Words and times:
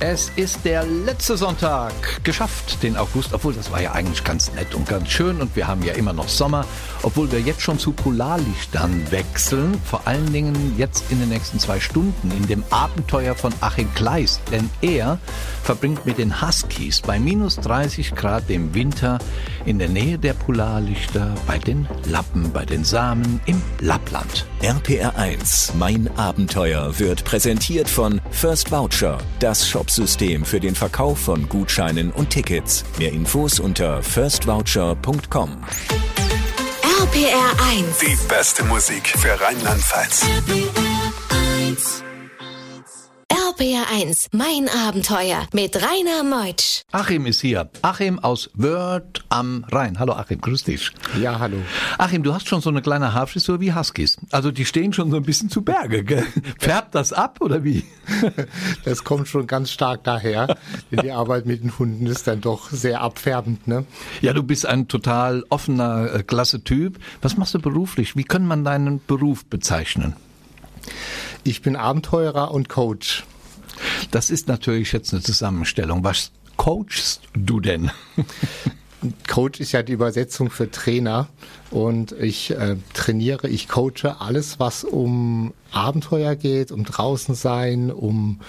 Es 0.00 0.30
ist 0.36 0.64
der 0.64 0.84
letzte 0.84 1.36
Sonntag. 1.36 1.92
Geschafft, 2.24 2.82
den 2.82 2.96
August, 2.96 3.32
obwohl 3.32 3.54
das 3.54 3.70
war 3.70 3.80
ja 3.80 3.92
eigentlich 3.92 4.24
ganz 4.24 4.52
nett 4.52 4.74
und 4.74 4.88
ganz 4.88 5.08
schön. 5.08 5.40
Und 5.40 5.54
wir 5.56 5.66
haben 5.66 5.82
ja 5.82 5.94
immer 5.94 6.12
noch 6.12 6.28
Sommer, 6.28 6.66
obwohl 7.02 7.30
wir 7.30 7.40
jetzt 7.40 7.62
schon 7.62 7.78
zu 7.78 7.92
Polarlichtern 7.92 9.10
wechseln, 9.10 9.80
vor 9.84 10.06
allen 10.06 10.32
Dingen 10.32 10.74
jetzt 10.76 11.04
in 11.10 11.20
den 11.20 11.28
nächsten 11.28 11.58
zwei 11.58 11.80
Stunden 11.80 12.30
in 12.32 12.46
dem 12.46 12.64
Abenteuer 12.70 13.34
von 13.34 13.52
Achim 13.60 13.92
Kleist, 13.94 14.40
denn 14.50 14.68
er 14.82 15.18
verbringt 15.62 16.04
mit 16.04 16.18
den 16.18 16.42
Huskies 16.42 17.00
bei 17.00 17.18
minus 17.18 17.56
30 17.56 18.14
Grad 18.14 18.50
im 18.50 18.74
Winter 18.74 19.18
in 19.64 19.78
der 19.78 19.88
Nähe 19.88 20.18
der 20.18 20.34
Polarlichter 20.34 21.34
bei 21.46 21.58
den 21.58 21.88
Lappen, 22.10 22.52
bei 22.52 22.64
den 22.64 22.84
Samen 22.84 23.40
im 23.46 23.62
Lappland. 23.80 24.46
RPR 24.62 25.16
1, 25.16 25.74
mein 25.78 26.08
Abenteuer 26.16 26.98
wird 26.98 27.24
präsentiert 27.24 27.88
von 27.88 28.20
First 28.30 28.70
Voucher, 28.70 29.18
das 29.38 29.68
Shopsystem 29.84 30.46
für 30.46 30.60
den 30.60 30.74
Verkauf 30.74 31.18
von 31.18 31.46
Gutscheinen 31.46 32.10
und 32.10 32.30
Tickets. 32.30 32.84
Mehr 32.98 33.12
Infos 33.12 33.60
unter 33.60 34.02
firstvoucher.com. 34.02 35.58
RPR 37.02 37.64
1. 37.70 37.98
Die 37.98 38.16
beste 38.26 38.64
Musik 38.64 39.08
für 39.08 39.38
Rheinland-Pfalz. 39.38 40.24
RPR 43.54 43.84
1, 43.92 44.30
mein 44.32 44.68
Abenteuer 44.68 45.46
mit 45.52 45.76
Rainer 45.76 46.24
Meutsch. 46.24 46.82
Achim 46.90 47.24
ist 47.26 47.40
hier. 47.40 47.70
Achim 47.82 48.18
aus 48.18 48.50
Wörth 48.54 49.24
am 49.28 49.64
Rhein. 49.70 50.00
Hallo 50.00 50.14
Achim, 50.14 50.40
grüß 50.40 50.64
dich. 50.64 50.90
Ja, 51.20 51.38
hallo. 51.38 51.58
Achim, 51.98 52.24
du 52.24 52.34
hast 52.34 52.48
schon 52.48 52.60
so 52.60 52.70
eine 52.70 52.82
kleine 52.82 53.14
Haarfrisur 53.14 53.60
wie 53.60 53.72
Huskies. 53.72 54.16
Also 54.32 54.50
die 54.50 54.64
stehen 54.64 54.92
schon 54.92 55.10
so 55.10 55.16
ein 55.18 55.22
bisschen 55.22 55.50
zu 55.50 55.62
Berge. 55.62 56.02
Gell? 56.02 56.26
Färbt 56.58 56.96
das 56.96 57.12
ab 57.12 57.38
oder 57.40 57.62
wie? 57.62 57.84
Das 58.84 59.04
kommt 59.04 59.28
schon 59.28 59.46
ganz 59.46 59.70
stark 59.70 60.04
daher, 60.04 60.56
denn 60.90 61.00
die 61.00 61.12
Arbeit 61.12 61.46
mit 61.46 61.62
den 61.62 61.78
Hunden 61.78 62.06
ist 62.06 62.26
dann 62.26 62.40
doch 62.40 62.70
sehr 62.70 63.02
abfärbend. 63.02 63.68
Ne? 63.68 63.86
Ja, 64.20 64.32
du 64.32 64.42
bist 64.42 64.66
ein 64.66 64.88
total 64.88 65.44
offener, 65.48 66.12
äh, 66.12 66.22
klasse 66.22 66.64
Typ. 66.64 66.98
Was 67.22 67.36
machst 67.36 67.54
du 67.54 67.60
beruflich? 67.60 68.16
Wie 68.16 68.24
kann 68.24 68.46
man 68.46 68.64
deinen 68.64 69.00
Beruf 69.06 69.44
bezeichnen? 69.44 70.16
Ich 71.44 71.62
bin 71.62 71.76
Abenteurer 71.76 72.50
und 72.50 72.68
Coach. 72.68 73.24
Das 74.10 74.30
ist 74.30 74.48
natürlich 74.48 74.92
jetzt 74.92 75.12
eine 75.12 75.22
Zusammenstellung. 75.22 76.04
Was 76.04 76.30
coachst 76.56 77.22
du 77.34 77.60
denn? 77.60 77.90
Coach 79.28 79.60
ist 79.60 79.72
ja 79.72 79.82
die 79.82 79.92
Übersetzung 79.92 80.50
für 80.50 80.70
Trainer 80.70 81.28
und 81.70 82.12
ich 82.12 82.50
äh, 82.52 82.76
trainiere, 82.94 83.48
ich 83.48 83.68
coache 83.68 84.16
alles, 84.18 84.58
was 84.58 84.84
um 84.84 85.52
Abenteuer 85.72 86.36
geht, 86.36 86.72
um 86.72 86.84
draußen 86.84 87.34
sein, 87.34 87.90
um 87.90 88.40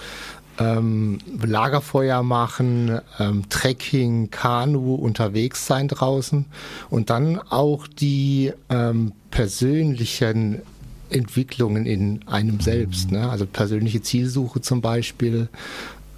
ähm, 0.58 1.18
Lagerfeuer 1.42 2.22
machen, 2.22 3.00
ähm, 3.18 3.48
Trekking, 3.50 4.30
Kanu, 4.30 4.94
unterwegs 4.94 5.66
sein 5.66 5.88
draußen 5.88 6.46
und 6.88 7.10
dann 7.10 7.38
auch 7.38 7.86
die 7.86 8.52
ähm, 8.70 9.12
persönlichen 9.30 10.62
Entwicklungen 11.10 11.86
in 11.86 12.26
einem 12.26 12.60
selbst, 12.60 13.10
ne? 13.12 13.28
also 13.28 13.46
persönliche 13.46 14.02
Zielsuche 14.02 14.60
zum 14.60 14.80
Beispiel. 14.80 15.48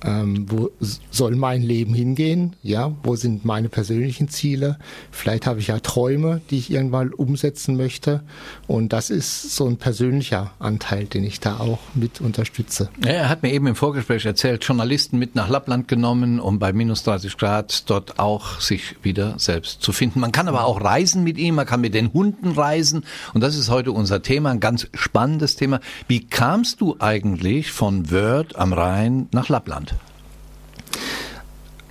Ähm, 0.05 0.47
wo 0.49 0.71
soll 1.11 1.35
mein 1.37 1.63
Leben 1.63 1.95
hingehen? 1.95 2.55
Ja, 2.63 2.93
wo 3.03 3.17
sind 3.17 3.45
meine 3.45 3.69
persönlichen 3.69 4.29
Ziele? 4.29 4.79
Vielleicht 5.11 5.47
habe 5.47 5.61
ich 5.61 5.69
ja 5.69 5.81
Träume, 5.81 6.41
die 6.51 6.59
ich 6.59 6.71
irgendwann 6.71 7.13
umsetzen 7.13 7.77
möchte. 7.77 8.23
Und 8.67 8.93
das 8.93 9.11
ist 9.11 9.57
so 9.57 9.67
ein 9.67 9.77
persönlicher 9.77 10.53
Anteil, 10.59 11.07
den 11.07 11.25
ich 11.25 11.41
da 11.41 11.59
auch 11.59 11.81
mit 11.95 12.21
unterstütze. 12.21 12.91
Er 13.05 13.29
hat 13.29 13.43
mir 13.43 13.53
eben 13.53 13.67
im 13.67 13.75
Vorgespräch 13.75 14.25
erzählt, 14.25 14.65
Journalisten 14.65 15.19
mit 15.19 15.35
nach 15.35 15.49
Lappland 15.49 15.89
genommen, 15.89 16.39
um 16.41 16.59
bei 16.59 16.73
minus 16.73 17.03
30 17.03 17.37
Grad 17.37 17.91
dort 17.91 18.19
auch 18.19 18.61
sich 18.61 18.97
wieder 19.03 19.39
selbst 19.39 19.83
zu 19.83 19.93
finden. 19.93 20.21
Man 20.21 20.33
kann 20.33 20.49
aber 20.49 20.65
auch 20.65 20.81
reisen 20.81 21.25
mit 21.25 21.39
ihm, 21.39 21.57
man 21.57 21.67
kann 21.67 21.81
mit 21.81 21.95
den 21.95 22.13
Hunden 22.13 22.53
reisen. 22.53 23.05
Und 23.35 23.41
das 23.41 23.57
ist 23.57 23.71
heute 23.71 23.93
unser 23.93 24.23
Thema, 24.23 24.51
ein 24.51 24.61
ganz 24.61 24.87
spannendes 24.95 25.57
Thema. 25.57 25.81
Wie 26.07 26.27
kamst 26.27 26.81
du 26.81 26.97
eigentlich 26.99 27.73
von 27.73 28.11
Wörth 28.11 28.57
am 28.57 28.73
Rhein 28.73 29.29
nach 29.33 29.49
Lappland? 29.49 29.88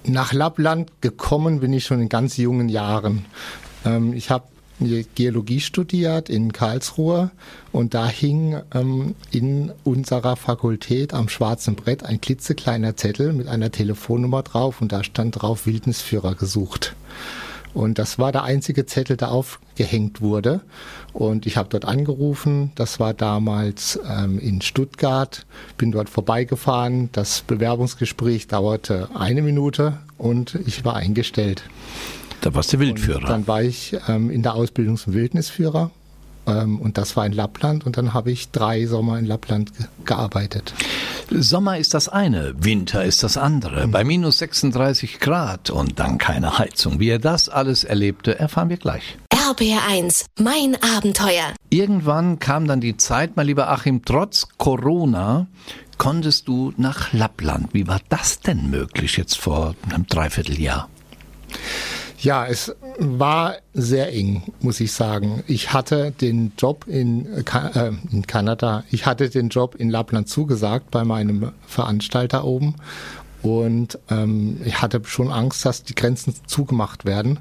Nach 0.05 0.31
Lappland 0.33 0.89
gekommen 1.01 1.59
bin 1.59 1.73
ich 1.73 1.85
schon 1.85 2.01
in 2.01 2.09
ganz 2.09 2.37
jungen 2.37 2.69
Jahren. 2.69 3.25
Ähm, 3.85 4.13
ich 4.13 4.29
habe 4.29 4.45
Geologie 5.15 5.59
studiert 5.59 6.29
in 6.29 6.53
Karlsruhe 6.53 7.31
und 7.71 7.95
da 7.95 8.07
hing 8.07 8.61
ähm, 8.73 9.15
in 9.31 9.71
unserer 9.83 10.35
Fakultät 10.35 11.15
am 11.15 11.29
schwarzen 11.29 11.75
Brett 11.75 12.03
ein 12.03 12.21
klitzekleiner 12.21 12.95
Zettel 12.95 13.33
mit 13.33 13.47
einer 13.47 13.71
Telefonnummer 13.71 14.43
drauf 14.43 14.79
und 14.79 14.91
da 14.91 15.03
stand 15.03 15.41
drauf 15.41 15.65
Wildnisführer 15.65 16.35
gesucht. 16.35 16.95
Und 17.73 17.99
das 17.99 18.17
war 18.17 18.31
der 18.31 18.43
einzige 18.43 18.85
Zettel, 18.85 19.17
der 19.17 19.31
aufgehängt 19.31 20.21
wurde. 20.21 20.61
Und 21.13 21.45
ich 21.45 21.57
habe 21.57 21.69
dort 21.69 21.85
angerufen. 21.85 22.71
Das 22.75 22.99
war 22.99 23.13
damals 23.13 23.99
ähm, 24.09 24.39
in 24.39 24.61
Stuttgart. 24.61 25.45
Bin 25.77 25.91
dort 25.91 26.09
vorbeigefahren. 26.09 27.09
Das 27.11 27.41
Bewerbungsgespräch 27.41 28.47
dauerte 28.47 29.09
eine 29.15 29.41
Minute 29.41 29.99
und 30.17 30.55
ich 30.65 30.83
war 30.85 30.95
eingestellt. 30.95 31.63
Da 32.41 32.53
warst 32.53 32.73
du 32.73 32.79
Wildführer. 32.79 33.19
Und 33.19 33.29
dann 33.29 33.47
war 33.47 33.61
ich 33.61 33.95
ähm, 34.07 34.29
in 34.29 34.43
der 34.43 34.55
Ausbildung 34.55 34.97
zum 34.97 35.13
Wildnisführer. 35.13 35.91
Ähm, 36.47 36.79
und 36.79 36.97
das 36.97 37.15
war 37.15 37.25
in 37.25 37.33
Lappland. 37.33 37.85
Und 37.85 37.97
dann 37.97 38.13
habe 38.13 38.31
ich 38.31 38.51
drei 38.51 38.85
Sommer 38.85 39.19
in 39.19 39.25
Lappland 39.25 39.77
ge 39.77 39.85
gearbeitet. 40.05 40.73
Sommer 41.29 41.77
ist 41.77 41.93
das 41.93 42.07
eine, 42.07 42.53
Winter 42.57 43.03
ist 43.03 43.21
das 43.21 43.37
andere. 43.37 43.87
Bei 43.87 44.03
minus 44.03 44.37
36 44.37 45.19
Grad 45.19 45.69
und 45.69 45.99
dann 45.99 46.17
keine 46.17 46.57
Heizung. 46.57 46.99
Wie 46.99 47.09
er 47.09 47.19
das 47.19 47.49
alles 47.49 47.83
erlebte, 47.83 48.39
erfahren 48.39 48.69
wir 48.69 48.77
gleich. 48.77 49.17
RPR 49.33 49.81
1, 49.89 50.25
mein 50.39 50.77
Abenteuer. 50.81 51.53
Irgendwann 51.69 52.39
kam 52.39 52.67
dann 52.67 52.81
die 52.81 52.97
Zeit, 52.97 53.35
mein 53.35 53.47
lieber 53.47 53.69
Achim, 53.69 54.03
trotz 54.05 54.47
Corona 54.57 55.47
konntest 55.97 56.47
du 56.47 56.73
nach 56.77 57.11
Lappland. 57.11 57.73
Wie 57.73 57.87
war 57.87 57.99
das 58.09 58.39
denn 58.39 58.69
möglich 58.69 59.17
jetzt 59.17 59.37
vor 59.37 59.75
einem 59.89 60.07
Dreivierteljahr? 60.07 60.89
Ja, 62.19 62.47
es 62.47 62.75
war 62.97 63.57
sehr 63.73 64.11
eng, 64.11 64.41
muss 64.59 64.79
ich 64.79 64.91
sagen. 64.91 65.43
Ich 65.45 65.71
hatte 65.71 66.11
den 66.11 66.51
Job 66.57 66.85
in, 66.87 67.27
äh, 67.27 67.91
in 68.11 68.25
Kanada, 68.25 68.83
ich 68.89 69.05
hatte 69.05 69.29
den 69.29 69.49
Job 69.49 69.75
in 69.75 69.91
Lappland 69.91 70.27
zugesagt 70.27 70.89
bei 70.89 71.03
meinem 71.03 71.51
Veranstalter 71.67 72.43
oben. 72.43 72.75
Und 73.47 73.97
ähm, 74.09 74.59
ich 74.65 74.81
hatte 74.81 75.01
schon 75.05 75.31
Angst, 75.31 75.65
dass 75.65 75.83
die 75.83 75.95
Grenzen 75.95 76.35
zugemacht 76.47 77.05
werden. 77.05 77.39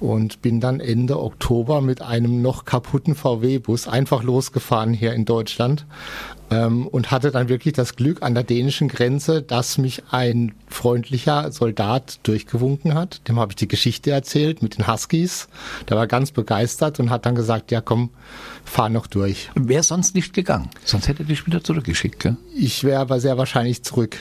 Und 0.00 0.42
bin 0.42 0.60
dann 0.60 0.80
Ende 0.80 1.22
Oktober 1.22 1.80
mit 1.80 2.02
einem 2.02 2.42
noch 2.42 2.64
kaputten 2.64 3.14
VW-Bus 3.14 3.86
einfach 3.86 4.24
losgefahren 4.24 4.92
hier 4.92 5.12
in 5.12 5.24
Deutschland. 5.24 5.86
Ähm, 6.50 6.88
und 6.88 7.12
hatte 7.12 7.30
dann 7.30 7.48
wirklich 7.48 7.72
das 7.72 7.94
Glück 7.94 8.20
an 8.22 8.34
der 8.34 8.42
dänischen 8.42 8.88
Grenze, 8.88 9.42
dass 9.42 9.78
mich 9.78 10.02
ein 10.10 10.56
freundlicher 10.66 11.52
Soldat 11.52 12.18
durchgewunken 12.24 12.94
hat. 12.94 13.28
Dem 13.28 13.38
habe 13.38 13.52
ich 13.52 13.56
die 13.56 13.68
Geschichte 13.68 14.10
erzählt 14.10 14.60
mit 14.60 14.76
den 14.76 14.88
Huskies. 14.88 15.48
Der 15.88 15.96
war 15.96 16.08
ganz 16.08 16.32
begeistert 16.32 16.98
und 16.98 17.10
hat 17.10 17.26
dann 17.26 17.36
gesagt, 17.36 17.70
ja 17.70 17.80
komm, 17.80 18.10
fahr 18.64 18.88
noch 18.88 19.06
durch. 19.06 19.50
Wäre 19.54 19.84
sonst 19.84 20.16
nicht 20.16 20.34
gegangen. 20.34 20.68
Sonst 20.84 21.06
hätte 21.06 21.22
er 21.22 21.26
dich 21.26 21.46
wieder 21.46 21.62
zurückgeschickt, 21.62 22.18
gell? 22.18 22.36
Ich 22.56 22.82
wäre 22.82 23.00
aber 23.00 23.20
sehr 23.20 23.38
wahrscheinlich 23.38 23.84
zurück 23.84 24.18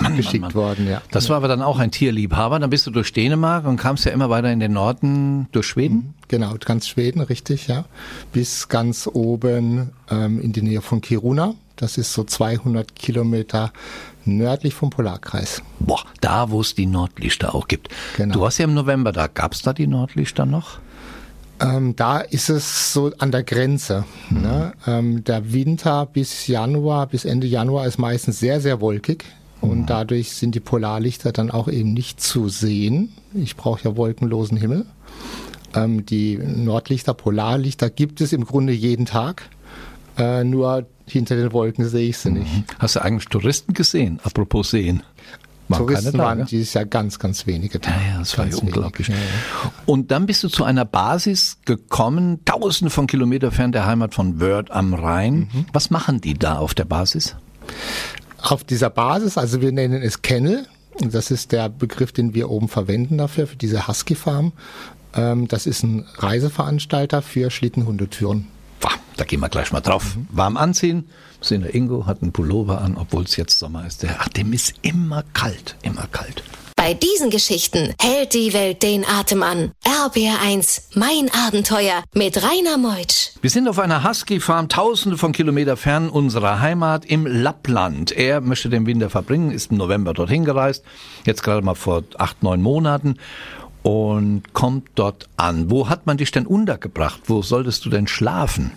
Mann, 0.00 0.16
geschickt 0.16 0.40
Mann, 0.40 0.52
Mann. 0.52 0.54
worden, 0.54 0.88
ja. 0.88 1.02
Das 1.10 1.28
war 1.28 1.36
aber 1.36 1.48
dann 1.48 1.62
auch 1.62 1.78
ein 1.78 1.90
Tierliebhaber. 1.90 2.58
Dann 2.58 2.70
bist 2.70 2.86
du 2.86 2.90
durch 2.90 3.12
Dänemark 3.12 3.66
und 3.66 3.76
kamst 3.76 4.04
ja 4.04 4.12
immer 4.12 4.30
weiter 4.30 4.50
in 4.52 4.60
den 4.60 4.72
Norden 4.72 5.48
durch 5.52 5.66
Schweden. 5.66 6.14
Genau, 6.28 6.54
ganz 6.64 6.88
Schweden, 6.88 7.20
richtig, 7.20 7.68
ja. 7.68 7.84
Bis 8.32 8.68
ganz 8.68 9.08
oben 9.12 9.90
ähm, 10.10 10.40
in 10.40 10.52
die 10.52 10.62
Nähe 10.62 10.80
von 10.80 11.00
Kiruna. 11.00 11.54
Das 11.76 11.98
ist 11.98 12.12
so 12.12 12.24
200 12.24 12.94
Kilometer 12.94 13.72
nördlich 14.24 14.74
vom 14.74 14.90
Polarkreis. 14.90 15.62
Boah, 15.80 16.04
da 16.20 16.50
wo 16.50 16.60
es 16.60 16.74
die 16.74 16.86
Nordlichter 16.86 17.54
auch 17.54 17.68
gibt. 17.68 17.88
Genau. 18.16 18.34
Du 18.34 18.40
warst 18.40 18.58
ja 18.58 18.64
im 18.64 18.74
November 18.74 19.12
da. 19.12 19.26
Gab's 19.26 19.62
da 19.62 19.72
die 19.72 19.86
Nordlichter 19.86 20.46
noch? 20.46 20.78
Ähm, 21.60 21.94
da 21.96 22.18
ist 22.18 22.48
es 22.48 22.92
so 22.92 23.12
an 23.18 23.30
der 23.30 23.42
Grenze. 23.42 24.04
Ne? 24.30 24.72
Ähm, 24.86 25.24
der 25.24 25.52
Winter 25.52 26.06
bis 26.06 26.46
Januar, 26.46 27.06
bis 27.06 27.24
Ende 27.24 27.46
Januar 27.46 27.86
ist 27.86 27.98
meistens 27.98 28.40
sehr, 28.40 28.60
sehr 28.60 28.80
wolkig. 28.80 29.24
Und 29.70 29.86
dadurch 29.86 30.32
sind 30.32 30.54
die 30.54 30.60
Polarlichter 30.60 31.32
dann 31.32 31.50
auch 31.50 31.68
eben 31.68 31.92
nicht 31.92 32.20
zu 32.20 32.48
sehen. 32.48 33.12
Ich 33.34 33.56
brauche 33.56 33.84
ja 33.84 33.96
wolkenlosen 33.96 34.56
Himmel. 34.56 34.86
Ähm, 35.74 36.06
die 36.06 36.38
Nordlichter, 36.38 37.14
Polarlichter 37.14 37.90
gibt 37.90 38.20
es 38.20 38.32
im 38.32 38.44
Grunde 38.44 38.72
jeden 38.72 39.06
Tag. 39.06 39.48
Äh, 40.16 40.44
nur 40.44 40.86
hinter 41.06 41.36
den 41.36 41.52
Wolken 41.52 41.88
sehe 41.88 42.08
ich 42.08 42.18
sie 42.18 42.30
nicht. 42.30 42.64
Hast 42.78 42.96
du 42.96 43.02
eigentlich 43.02 43.26
Touristen 43.26 43.74
gesehen? 43.74 44.20
Apropos 44.22 44.70
sehen. 44.70 45.02
Waren 45.68 45.78
Touristen 45.78 46.18
waren 46.18 46.38
ja? 46.40 46.44
dieses 46.44 46.74
Jahr 46.74 46.84
ganz, 46.84 47.18
ganz 47.18 47.46
wenige 47.46 47.78
da. 47.78 47.90
Ja, 47.90 47.96
ja, 47.96 48.18
das 48.18 48.36
war 48.36 48.46
ja 48.46 48.56
unglaublich. 48.56 49.08
ja, 49.08 49.14
ja. 49.14 49.72
Und 49.86 50.10
dann 50.10 50.26
bist 50.26 50.44
du 50.44 50.48
zu 50.48 50.62
einer 50.64 50.84
Basis 50.84 51.58
gekommen, 51.64 52.44
tausende 52.44 52.90
von 52.90 53.06
Kilometern 53.06 53.50
fern 53.50 53.72
der 53.72 53.86
Heimat 53.86 54.14
von 54.14 54.40
Wörth 54.40 54.70
am 54.70 54.92
Rhein. 54.92 55.48
Mhm. 55.52 55.66
Was 55.72 55.90
machen 55.90 56.20
die 56.20 56.34
da 56.34 56.58
auf 56.58 56.74
der 56.74 56.84
Basis? 56.84 57.36
Auf 58.44 58.62
dieser 58.62 58.90
Basis, 58.90 59.38
also 59.38 59.62
wir 59.62 59.72
nennen 59.72 60.02
es 60.02 60.20
Kennel, 60.20 60.66
das 60.98 61.30
ist 61.30 61.50
der 61.50 61.70
Begriff, 61.70 62.12
den 62.12 62.34
wir 62.34 62.50
oben 62.50 62.68
verwenden 62.68 63.16
dafür, 63.16 63.46
für 63.46 63.56
diese 63.56 63.88
Husky 63.88 64.14
Farm. 64.14 64.52
Ähm, 65.14 65.48
das 65.48 65.66
ist 65.66 65.82
ein 65.82 66.04
Reiseveranstalter 66.16 67.22
für 67.22 67.50
Schlittenhundetouren. 67.50 68.46
Wah, 68.82 68.90
Da 69.16 69.24
gehen 69.24 69.40
wir 69.40 69.48
gleich 69.48 69.72
mal 69.72 69.80
drauf. 69.80 70.18
Warm 70.28 70.58
anziehen. 70.58 71.08
Der 71.48 71.74
Ingo 71.74 72.06
hat 72.06 72.22
einen 72.22 72.32
Pullover 72.32 72.82
an, 72.82 72.96
obwohl 72.98 73.24
es 73.24 73.36
jetzt 73.36 73.58
Sommer 73.58 73.86
ist. 73.86 74.02
Der, 74.02 74.16
ach, 74.20 74.28
dem 74.28 74.52
ist 74.52 74.74
immer 74.82 75.24
kalt, 75.32 75.76
immer 75.82 76.06
kalt. 76.12 76.42
Bei 76.84 76.92
diesen 76.92 77.30
Geschichten 77.30 77.94
hält 77.98 78.34
die 78.34 78.52
Welt 78.52 78.82
den 78.82 79.06
Atem 79.06 79.42
an. 79.42 79.70
RBR1, 79.86 80.82
mein 80.94 81.30
Abenteuer 81.32 82.04
mit 82.12 82.36
Rainer 82.36 82.76
Meutsch. 82.76 83.30
Wir 83.40 83.48
sind 83.48 83.68
auf 83.68 83.78
einer 83.78 84.06
Husky-Farm, 84.06 84.68
tausende 84.68 85.16
von 85.16 85.32
Kilometern 85.32 85.78
fern 85.78 86.10
unserer 86.10 86.60
Heimat 86.60 87.06
im 87.06 87.26
Lappland. 87.26 88.12
Er 88.12 88.42
möchte 88.42 88.68
den 88.68 88.84
Winter 88.84 89.08
verbringen, 89.08 89.50
ist 89.50 89.70
im 89.70 89.78
November 89.78 90.12
dorthin 90.12 90.44
gereist, 90.44 90.84
jetzt 91.24 91.42
gerade 91.42 91.62
mal 91.62 91.74
vor 91.74 92.02
acht, 92.18 92.42
neun 92.42 92.60
Monaten 92.60 93.16
und 93.82 94.52
kommt 94.52 94.90
dort 94.94 95.30
an. 95.38 95.70
Wo 95.70 95.88
hat 95.88 96.04
man 96.04 96.18
dich 96.18 96.32
denn 96.32 96.44
untergebracht? 96.44 97.22
Wo 97.24 97.40
solltest 97.40 97.86
du 97.86 97.88
denn 97.88 98.06
schlafen? 98.06 98.72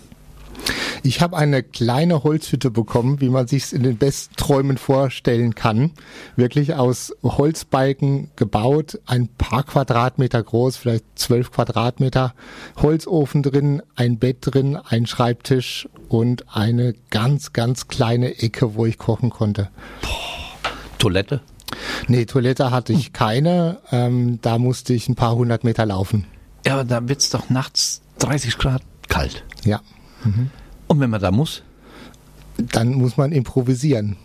Ich 1.03 1.21
habe 1.21 1.37
eine 1.37 1.63
kleine 1.63 2.23
Holzhütte 2.23 2.71
bekommen, 2.71 3.21
wie 3.21 3.29
man 3.29 3.47
sich 3.47 3.73
in 3.73 3.83
den 3.83 3.97
besten 3.97 4.35
Träumen 4.35 4.77
vorstellen 4.77 5.55
kann. 5.55 5.91
Wirklich 6.35 6.75
aus 6.75 7.13
Holzbalken 7.23 8.31
gebaut, 8.35 8.99
ein 9.05 9.27
paar 9.27 9.63
Quadratmeter 9.63 10.41
groß, 10.41 10.77
vielleicht 10.77 11.05
zwölf 11.15 11.51
Quadratmeter, 11.51 12.33
Holzofen 12.81 13.43
drin, 13.43 13.81
ein 13.95 14.17
Bett 14.17 14.37
drin, 14.41 14.75
ein 14.75 15.05
Schreibtisch 15.05 15.87
und 16.09 16.45
eine 16.55 16.93
ganz, 17.09 17.53
ganz 17.53 17.87
kleine 17.87 18.39
Ecke, 18.39 18.75
wo 18.75 18.85
ich 18.85 18.97
kochen 18.97 19.29
konnte. 19.29 19.69
Toilette? 20.97 21.41
Nee, 22.07 22.25
Toilette 22.25 22.71
hatte 22.71 22.93
ich 22.93 23.13
keine, 23.13 23.79
ähm, 23.91 24.39
da 24.41 24.57
musste 24.57 24.93
ich 24.93 25.09
ein 25.09 25.15
paar 25.15 25.35
hundert 25.35 25.63
Meter 25.63 25.85
laufen. 25.85 26.25
Ja, 26.65 26.73
aber 26.73 26.85
da 26.85 27.07
wird's 27.07 27.29
doch 27.29 27.49
nachts 27.49 28.01
30 28.19 28.57
Grad 28.57 28.81
kalt. 29.07 29.43
Ja, 29.63 29.81
Und 30.87 30.99
wenn 30.99 31.09
man 31.09 31.21
da 31.21 31.31
muss, 31.31 31.63
dann 32.57 32.93
muss 32.95 33.17
man 33.17 33.31
improvisieren. 33.31 34.17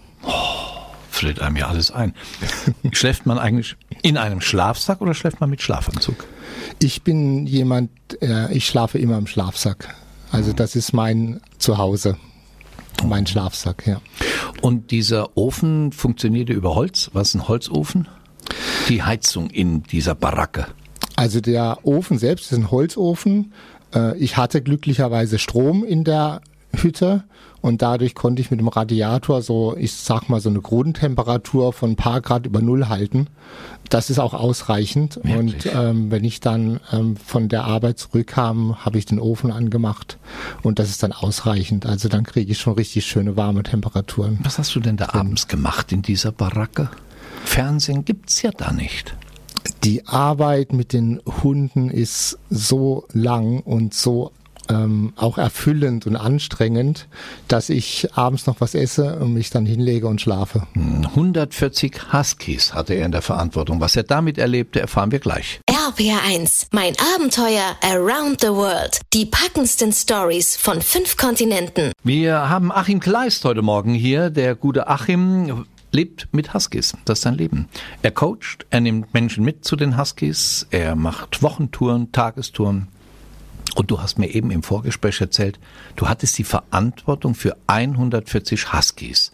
friert 1.10 1.40
einem 1.40 1.56
ja 1.56 1.68
alles 1.68 1.90
ein. 1.90 2.14
schläft 2.92 3.26
man 3.26 3.38
eigentlich 3.38 3.76
in 4.02 4.16
einem 4.16 4.40
Schlafsack 4.40 5.00
oder 5.00 5.14
schläft 5.14 5.40
man 5.40 5.50
mit 5.50 5.60
Schlafanzug? 5.62 6.24
Ich 6.80 7.02
bin 7.02 7.46
jemand, 7.46 7.90
äh, 8.20 8.52
ich 8.52 8.66
schlafe 8.66 8.98
immer 8.98 9.18
im 9.18 9.26
Schlafsack. 9.26 9.94
Also 10.30 10.52
das 10.52 10.74
ist 10.76 10.92
mein 10.92 11.40
Zuhause, 11.58 12.16
mein 13.06 13.26
Schlafsack, 13.26 13.86
ja. 13.86 14.00
Und 14.62 14.90
dieser 14.90 15.36
Ofen 15.36 15.92
funktionierte 15.92 16.52
über 16.52 16.74
Holz? 16.74 17.10
Was 17.12 17.34
ein 17.34 17.48
Holzofen? 17.48 18.08
Die 18.88 19.02
Heizung 19.02 19.50
in 19.50 19.82
dieser 19.82 20.14
Baracke. 20.14 20.66
Also 21.16 21.40
der 21.40 21.78
Ofen 21.82 22.18
selbst 22.18 22.50
ist 22.52 22.58
ein 22.58 22.70
Holzofen. 22.70 23.52
Äh, 23.94 24.16
Ich 24.18 24.36
hatte 24.36 24.62
glücklicherweise 24.62 25.38
Strom 25.38 25.84
in 25.84 26.04
der 26.04 26.40
Hütte 26.82 27.24
und 27.60 27.80
dadurch 27.80 28.14
konnte 28.14 28.42
ich 28.42 28.50
mit 28.50 28.60
dem 28.60 28.68
Radiator 28.68 29.40
so, 29.42 29.76
ich 29.76 29.92
sag 29.92 30.28
mal, 30.28 30.40
so 30.40 30.48
eine 30.48 30.60
Grundtemperatur 30.60 31.72
von 31.72 31.90
ein 31.92 31.96
paar 31.96 32.20
Grad 32.20 32.46
über 32.46 32.60
Null 32.60 32.88
halten. 32.88 33.28
Das 33.88 34.10
ist 34.10 34.18
auch 34.18 34.34
ausreichend. 34.34 35.20
Wirklich? 35.22 35.66
Und 35.66 35.74
ähm, 35.74 36.10
wenn 36.10 36.24
ich 36.24 36.40
dann 36.40 36.80
ähm, 36.92 37.16
von 37.16 37.48
der 37.48 37.64
Arbeit 37.64 37.98
zurückkam, 37.98 38.84
habe 38.84 38.98
ich 38.98 39.06
den 39.06 39.20
Ofen 39.20 39.52
angemacht 39.52 40.18
und 40.62 40.78
das 40.78 40.90
ist 40.90 41.02
dann 41.02 41.12
ausreichend. 41.12 41.86
Also 41.86 42.08
dann 42.08 42.24
kriege 42.24 42.50
ich 42.50 42.58
schon 42.58 42.74
richtig 42.74 43.06
schöne 43.06 43.36
warme 43.36 43.62
Temperaturen. 43.62 44.38
Was 44.42 44.58
hast 44.58 44.74
du 44.74 44.80
denn 44.80 44.96
da 44.96 45.10
abends 45.12 45.46
gemacht 45.46 45.92
in 45.92 46.02
dieser 46.02 46.32
Baracke? 46.32 46.90
Fernsehen 47.44 48.04
gibt's 48.04 48.42
ja 48.42 48.50
da 48.50 48.72
nicht. 48.72 49.14
die 49.84 50.06
Arbeit 50.06 50.72
mit 50.72 50.92
den 50.92 51.20
Hunden 51.42 51.90
ist 51.90 52.38
so 52.50 53.06
lang 53.12 53.60
und 53.60 53.94
so 53.94 54.32
ähm, 54.72 55.12
auch 55.16 55.38
erfüllend 55.38 56.06
und 56.06 56.16
anstrengend, 56.16 57.08
dass 57.48 57.68
ich 57.68 58.08
abends 58.14 58.46
noch 58.46 58.60
was 58.60 58.74
esse 58.74 59.18
und 59.18 59.34
mich 59.34 59.50
dann 59.50 59.66
hinlege 59.66 60.06
und 60.06 60.20
schlafe. 60.20 60.66
140 60.74 62.12
Huskies 62.12 62.74
hatte 62.74 62.94
er 62.94 63.06
in 63.06 63.12
der 63.12 63.22
Verantwortung. 63.22 63.80
Was 63.80 63.96
er 63.96 64.02
damit 64.02 64.38
erlebte, 64.38 64.80
erfahren 64.80 65.12
wir 65.12 65.18
gleich. 65.18 65.60
RBR1, 65.70 66.68
mein 66.72 66.94
Abenteuer 67.14 67.76
around 67.82 68.40
the 68.40 68.48
world. 68.48 69.00
Die 69.12 69.26
packendsten 69.26 69.92
Stories 69.92 70.56
von 70.56 70.80
fünf 70.80 71.16
Kontinenten. 71.16 71.92
Wir 72.02 72.48
haben 72.48 72.72
Achim 72.72 73.00
Kleist 73.00 73.44
heute 73.44 73.62
Morgen 73.62 73.94
hier. 73.94 74.30
Der 74.30 74.54
gute 74.54 74.88
Achim 74.88 75.66
lebt 75.92 76.28
mit 76.32 76.54
Huskies. 76.54 76.94
Das 77.04 77.18
ist 77.18 77.22
sein 77.22 77.34
Leben. 77.34 77.68
Er 78.02 78.10
coacht, 78.10 78.66
er 78.70 78.80
nimmt 78.80 79.14
Menschen 79.14 79.44
mit 79.44 79.64
zu 79.64 79.76
den 79.76 79.98
Huskies, 79.98 80.66
er 80.70 80.96
macht 80.96 81.42
Wochentouren, 81.42 82.10
Tagestouren. 82.12 82.88
Und 83.74 83.90
du 83.90 84.00
hast 84.00 84.18
mir 84.18 84.28
eben 84.28 84.50
im 84.50 84.62
Vorgespräch 84.62 85.20
erzählt, 85.20 85.58
du 85.96 86.08
hattest 86.08 86.36
die 86.38 86.44
Verantwortung 86.44 87.34
für 87.34 87.56
140 87.66 88.72
Huskies. 88.72 89.32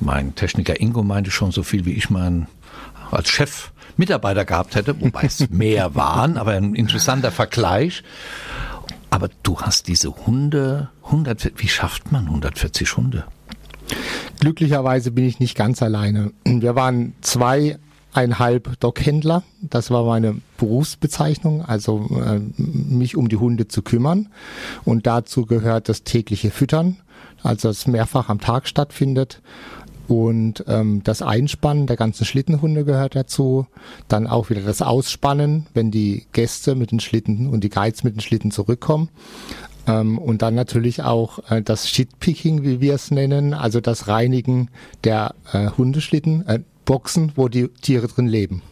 Mein 0.00 0.34
Techniker 0.34 0.80
Ingo 0.80 1.02
meinte 1.02 1.30
schon 1.30 1.52
so 1.52 1.62
viel, 1.62 1.84
wie 1.84 1.92
ich 1.92 2.10
mal 2.10 2.46
als 3.10 3.28
Chef 3.28 3.72
Mitarbeiter 3.96 4.44
gehabt 4.44 4.74
hätte, 4.74 5.00
wobei 5.00 5.22
es 5.22 5.48
mehr 5.50 5.94
waren, 5.94 6.36
aber 6.36 6.52
ein 6.52 6.74
interessanter 6.74 7.30
Vergleich. 7.30 8.02
Aber 9.10 9.30
du 9.42 9.60
hast 9.60 9.88
diese 9.88 10.14
Hunde, 10.26 10.90
100, 11.04 11.52
wie 11.56 11.68
schafft 11.68 12.12
man 12.12 12.26
140 12.26 12.96
Hunde? 12.96 13.24
Glücklicherweise 14.40 15.12
bin 15.12 15.24
ich 15.24 15.40
nicht 15.40 15.56
ganz 15.56 15.82
alleine. 15.82 16.32
Wir 16.44 16.74
waren 16.74 17.14
zweieinhalb 18.16 18.80
Dockhändler. 18.80 19.42
Das 19.60 19.90
war 19.90 20.04
meine 20.04 20.40
Berufsbezeichnung, 20.56 21.62
also 21.62 22.08
äh, 22.24 22.40
mich 22.56 23.14
um 23.14 23.28
die 23.28 23.36
Hunde 23.36 23.68
zu 23.68 23.82
kümmern. 23.82 24.30
Und 24.84 25.06
dazu 25.06 25.44
gehört 25.44 25.90
das 25.90 26.02
tägliche 26.02 26.50
Füttern, 26.50 26.96
also 27.42 27.68
das 27.68 27.86
mehrfach 27.86 28.30
am 28.30 28.40
Tag 28.40 28.68
stattfindet. 28.68 29.42
Und 30.08 30.64
ähm, 30.66 31.02
das 31.04 31.20
Einspannen 31.20 31.86
der 31.86 31.96
ganzen 31.96 32.24
Schlittenhunde 32.24 32.84
gehört 32.84 33.16
dazu. 33.16 33.66
Dann 34.08 34.28
auch 34.28 34.48
wieder 34.48 34.62
das 34.62 34.80
Ausspannen, 34.80 35.66
wenn 35.74 35.90
die 35.90 36.26
Gäste 36.32 36.74
mit 36.74 36.92
den 36.92 37.00
Schlitten 37.00 37.48
und 37.48 37.64
die 37.64 37.70
Guides 37.70 38.02
mit 38.02 38.14
den 38.14 38.20
Schlitten 38.20 38.50
zurückkommen. 38.50 39.10
Ähm, 39.86 40.18
und 40.18 40.42
dann 40.42 40.54
natürlich 40.54 41.02
auch 41.02 41.50
äh, 41.50 41.62
das 41.62 41.88
Shitpicking, 41.88 42.62
wie 42.62 42.80
wir 42.80 42.94
es 42.94 43.10
nennen, 43.10 43.54
also 43.54 43.80
das 43.80 44.08
Reinigen 44.08 44.68
der 45.04 45.34
äh, 45.52 45.70
Hundeschlitten, 45.70 46.46
äh, 46.46 46.60
Boxen, 46.84 47.32
wo 47.36 47.48
die 47.48 47.68
Tiere 47.68 48.08
drin 48.08 48.26
leben. 48.26 48.62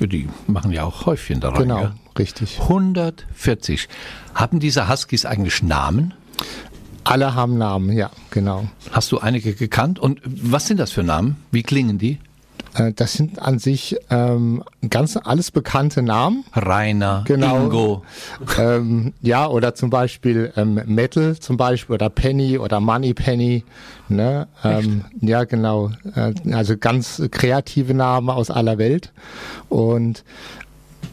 Die 0.00 0.28
machen 0.46 0.72
ja 0.72 0.84
auch 0.84 1.06
Häufchen 1.06 1.40
da 1.40 1.50
rein. 1.50 1.62
Genau, 1.62 1.80
gell? 1.80 1.92
richtig. 2.18 2.60
140. 2.60 3.88
Haben 4.34 4.58
diese 4.58 4.88
Huskies 4.88 5.24
eigentlich 5.24 5.62
Namen? 5.62 6.14
Alle 7.04 7.34
haben 7.34 7.58
Namen, 7.58 7.92
ja, 7.92 8.10
genau. 8.30 8.68
Hast 8.90 9.12
du 9.12 9.18
einige 9.18 9.54
gekannt? 9.54 9.98
Und 9.98 10.20
was 10.24 10.66
sind 10.66 10.78
das 10.78 10.92
für 10.92 11.02
Namen? 11.02 11.36
Wie 11.50 11.62
klingen 11.62 11.98
die? 11.98 12.18
Äh, 12.74 12.92
das 12.94 13.12
sind 13.14 13.40
an 13.40 13.58
sich 13.58 13.96
ähm, 14.10 14.62
ganz 14.88 15.16
alles 15.16 15.50
bekannte 15.50 16.02
Namen. 16.02 16.44
Rainer, 16.54 17.22
Genau. 17.26 17.56
Ingo. 17.64 18.02
ähm, 18.58 19.12
ja, 19.20 19.46
oder 19.46 19.74
zum 19.74 19.90
Beispiel 19.90 20.52
ähm, 20.56 20.80
Metal 20.86 21.38
zum 21.38 21.56
Beispiel 21.56 21.94
oder 21.94 22.10
Penny 22.10 22.58
oder 22.58 22.80
Money 22.80 23.14
Penny. 23.14 23.64
Ne? 24.08 24.46
Ähm, 24.64 25.04
ja, 25.20 25.44
genau. 25.44 25.90
Äh, 26.14 26.34
also 26.52 26.76
ganz 26.76 27.22
kreative 27.30 27.94
Namen 27.94 28.30
aus 28.30 28.50
aller 28.50 28.78
Welt. 28.78 29.12
Und 29.68 30.24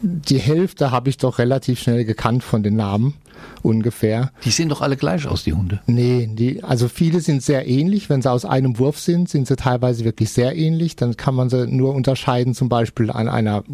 die 0.02 0.38
Hälfte 0.38 0.90
habe 0.90 1.10
ich 1.10 1.18
doch 1.18 1.38
relativ 1.38 1.80
schnell 1.80 2.04
gekannt 2.04 2.42
von 2.42 2.62
den 2.62 2.76
Namen 2.76 3.14
ungefähr. 3.62 4.30
Die 4.44 4.50
sehen 4.50 4.68
doch 4.68 4.80
alle 4.80 4.96
gleich 4.96 5.26
aus, 5.26 5.44
die 5.44 5.52
Hunde. 5.52 5.80
Nee, 5.86 6.28
die, 6.32 6.62
also 6.62 6.88
viele 6.88 7.20
sind 7.20 7.42
sehr 7.42 7.66
ähnlich. 7.66 8.08
Wenn 8.08 8.22
sie 8.22 8.30
aus 8.30 8.44
einem 8.44 8.78
Wurf 8.78 8.98
sind, 8.98 9.28
sind 9.28 9.46
sie 9.46 9.56
teilweise 9.56 10.04
wirklich 10.04 10.30
sehr 10.30 10.56
ähnlich. 10.56 10.96
Dann 10.96 11.16
kann 11.16 11.34
man 11.34 11.50
sie 11.50 11.66
nur 11.66 11.94
unterscheiden, 11.94 12.54
zum 12.54 12.68
Beispiel 12.68 13.10
an 13.10 13.28
einer 13.28 13.64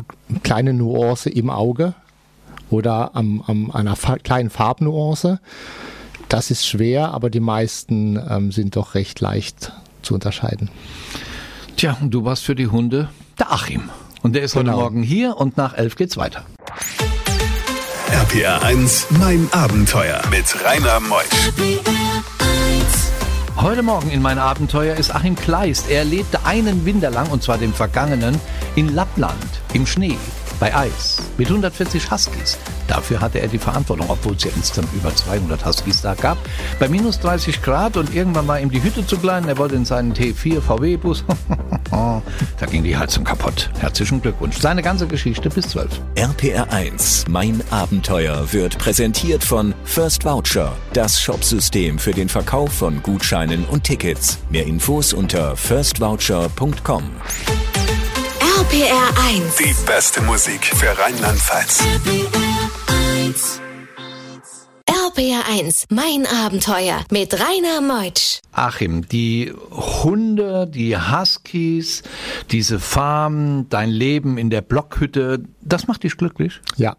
kleinen 0.42 0.78
Nuance 0.78 1.30
im 1.30 1.50
Auge 1.50 1.94
oder 2.70 3.14
am, 3.14 3.42
am 3.46 3.70
einer 3.70 3.96
fa 3.96 4.16
kleinen 4.18 4.50
Farbnuance. 4.50 5.40
Das 6.28 6.50
ist 6.50 6.66
schwer, 6.66 7.12
aber 7.12 7.30
die 7.30 7.40
meisten 7.40 8.20
ähm, 8.28 8.50
sind 8.50 8.74
doch 8.74 8.94
recht 8.94 9.20
leicht 9.20 9.72
zu 10.02 10.14
unterscheiden. 10.14 10.70
Tja, 11.76 11.96
und 12.00 12.10
du 12.10 12.24
warst 12.24 12.44
für 12.44 12.54
die 12.54 12.66
Hunde 12.66 13.08
der 13.38 13.52
Achim. 13.52 13.90
Und 14.26 14.32
der 14.32 14.42
ist 14.42 14.56
heute 14.56 14.64
Genau. 14.64 14.80
Morgen 14.80 15.04
hier 15.04 15.36
und 15.36 15.56
nach 15.56 15.78
elf 15.78 15.94
geht's 15.94 16.16
weiter. 16.16 16.44
RPR 18.10 18.60
1, 18.60 19.06
mein 19.20 19.48
Abenteuer 19.52 20.20
mit 20.32 20.44
Rainer 20.64 20.98
Meusch. 20.98 21.52
Heute 23.56 23.84
Morgen 23.84 24.10
in 24.10 24.20
mein 24.20 24.40
Abenteuer 24.40 24.96
ist 24.96 25.14
Achim 25.14 25.36
Kleist. 25.36 25.88
Er 25.88 26.04
lebte 26.04 26.44
einen 26.44 26.84
Winter 26.84 27.10
lang, 27.10 27.28
und 27.30 27.44
zwar 27.44 27.56
den 27.56 27.72
vergangenen, 27.72 28.40
in 28.74 28.96
Lappland, 28.96 29.36
im 29.74 29.86
Schnee, 29.86 30.18
bei 30.58 30.74
Eis, 30.74 31.22
mit 31.38 31.46
140 31.46 32.10
Huskies. 32.10 32.58
Dafür 32.88 33.20
hatte 33.20 33.38
er 33.38 33.46
die 33.46 33.58
Verantwortung, 33.58 34.06
obwohl 34.10 34.34
es 34.34 34.42
ja 34.42 34.50
insgesamt 34.56 34.92
über 34.92 35.14
200 35.14 35.64
Huskies 35.64 36.02
da 36.02 36.14
gab. 36.14 36.38
Bei 36.80 36.88
minus 36.88 37.20
30 37.20 37.62
Grad 37.62 37.96
und 37.96 38.12
irgendwann 38.12 38.48
war 38.48 38.58
ihm 38.58 38.72
die 38.72 38.82
Hütte 38.82 39.06
zu 39.06 39.18
klein. 39.18 39.46
Er 39.46 39.56
wollte 39.56 39.76
in 39.76 39.84
seinen 39.84 40.14
T4 40.14 40.60
VW-Bus. 40.60 41.24
da 41.90 42.66
ging 42.70 42.82
die 42.84 42.96
Heizung 42.96 43.24
kaputt. 43.24 43.70
Herzlichen 43.78 44.20
Glückwunsch. 44.22 44.58
Seine 44.58 44.82
ganze 44.82 45.06
Geschichte 45.06 45.48
bis 45.48 45.68
12. 45.68 46.00
RPR 46.14 46.72
1, 46.72 47.24
mein 47.28 47.62
Abenteuer, 47.70 48.52
wird 48.52 48.78
präsentiert 48.78 49.44
von 49.44 49.74
First 49.84 50.24
Voucher, 50.24 50.76
das 50.92 51.20
Shopsystem 51.20 51.98
für 51.98 52.12
den 52.12 52.28
Verkauf 52.28 52.72
von 52.72 53.02
Gutscheinen 53.02 53.64
und 53.66 53.84
Tickets. 53.84 54.38
Mehr 54.50 54.66
Infos 54.66 55.12
unter 55.12 55.56
firstvoucher.com. 55.56 57.10
RPR 58.58 59.10
1. 59.28 59.56
Die 59.56 59.74
beste 59.86 60.20
Musik 60.22 60.64
für 60.64 60.98
Rheinland-Pfalz. 60.98 61.84
RPR 65.16 65.48
1, 65.48 65.86
mein 65.88 66.26
Abenteuer 66.26 67.00
mit 67.10 67.32
Rainer 67.32 67.80
Meutsch. 67.80 68.40
Achim, 68.52 69.08
die 69.08 69.50
Hunde, 69.70 70.66
die 70.66 70.94
Huskies, 70.96 72.02
diese 72.50 72.78
Farm, 72.78 73.66
dein 73.70 73.88
Leben 73.88 74.36
in 74.36 74.50
der 74.50 74.60
Blockhütte, 74.60 75.42
das 75.62 75.86
macht 75.86 76.02
dich 76.02 76.18
glücklich? 76.18 76.60
Ja. 76.76 76.96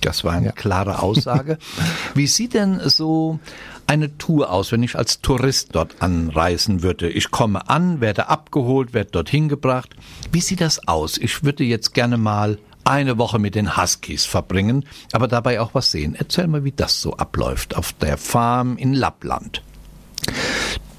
Das 0.00 0.22
war 0.22 0.34
eine 0.34 0.46
Ja. 0.46 0.52
klare 0.52 1.02
Aussage. 1.02 1.58
Wie 2.14 2.28
sieht 2.28 2.54
denn 2.54 2.80
so 2.84 3.40
eine 3.88 4.16
Tour 4.16 4.50
aus, 4.52 4.70
wenn 4.70 4.84
ich 4.84 4.94
als 4.94 5.20
Tourist 5.20 5.70
dort 5.72 6.00
anreisen 6.00 6.82
würde? 6.84 7.08
Ich 7.08 7.32
komme 7.32 7.68
an, 7.68 8.00
werde 8.00 8.28
abgeholt, 8.28 8.94
werde 8.94 9.10
dorthin 9.10 9.48
gebracht. 9.48 9.96
Wie 10.30 10.40
sieht 10.40 10.60
das 10.60 10.86
aus? 10.86 11.18
Ich 11.18 11.42
würde 11.42 11.64
jetzt 11.64 11.94
gerne 11.94 12.16
mal 12.16 12.58
eine 12.86 13.18
Woche 13.18 13.38
mit 13.38 13.54
den 13.54 13.76
Huskies 13.76 14.24
verbringen, 14.24 14.84
aber 15.12 15.28
dabei 15.28 15.60
auch 15.60 15.74
was 15.74 15.90
sehen. 15.90 16.14
Erzähl 16.18 16.46
mal, 16.46 16.64
wie 16.64 16.72
das 16.72 17.00
so 17.00 17.14
abläuft 17.14 17.76
auf 17.76 17.92
der 17.94 18.16
Farm 18.16 18.76
in 18.76 18.94
Lappland. 18.94 19.62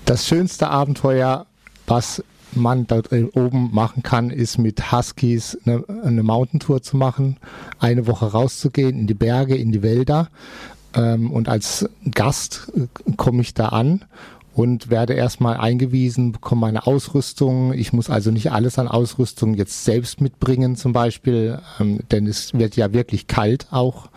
Das 0.05 0.27
schönste 0.27 0.69
Abenteuer, 0.69 1.45
was 1.85 2.23
man 2.53 2.87
dort 2.87 3.11
oben 3.11 3.69
machen 3.73 4.03
kann, 4.03 4.29
ist 4.29 4.57
mit 4.57 4.91
Huskies 4.91 5.57
eine, 5.65 5.83
eine 6.03 6.23
Mountaintour 6.23 6.81
zu 6.81 6.97
machen, 6.97 7.37
eine 7.79 8.07
Woche 8.07 8.31
rauszugehen 8.31 8.97
in 8.99 9.07
die 9.07 9.13
Berge, 9.13 9.55
in 9.55 9.71
die 9.71 9.83
Wälder. 9.83 10.29
Ähm, 10.93 11.31
und 11.31 11.49
als 11.49 11.89
Gast 12.11 12.71
äh, 12.75 12.87
komme 13.15 13.41
ich 13.41 13.53
da 13.53 13.69
an 13.69 14.05
und 14.57 14.89
werde 14.89 15.13
erstmal 15.13 15.57
eingewiesen, 15.57 16.31
bekomme 16.31 16.61
meine 16.61 16.87
Ausrüstung. 16.87 17.73
Ich 17.73 17.93
muss 17.93 18.09
also 18.09 18.31
nicht 18.31 18.51
alles 18.51 18.79
an 18.79 18.87
Ausrüstung 18.87 19.53
jetzt 19.53 19.85
selbst 19.85 20.19
mitbringen 20.19 20.75
zum 20.75 20.93
Beispiel, 20.93 21.59
ähm, 21.79 21.99
denn 22.09 22.25
es 22.25 22.55
wird 22.55 22.75
ja 22.75 22.91
wirklich 22.91 23.27
kalt 23.27 23.67
auch 23.69 24.09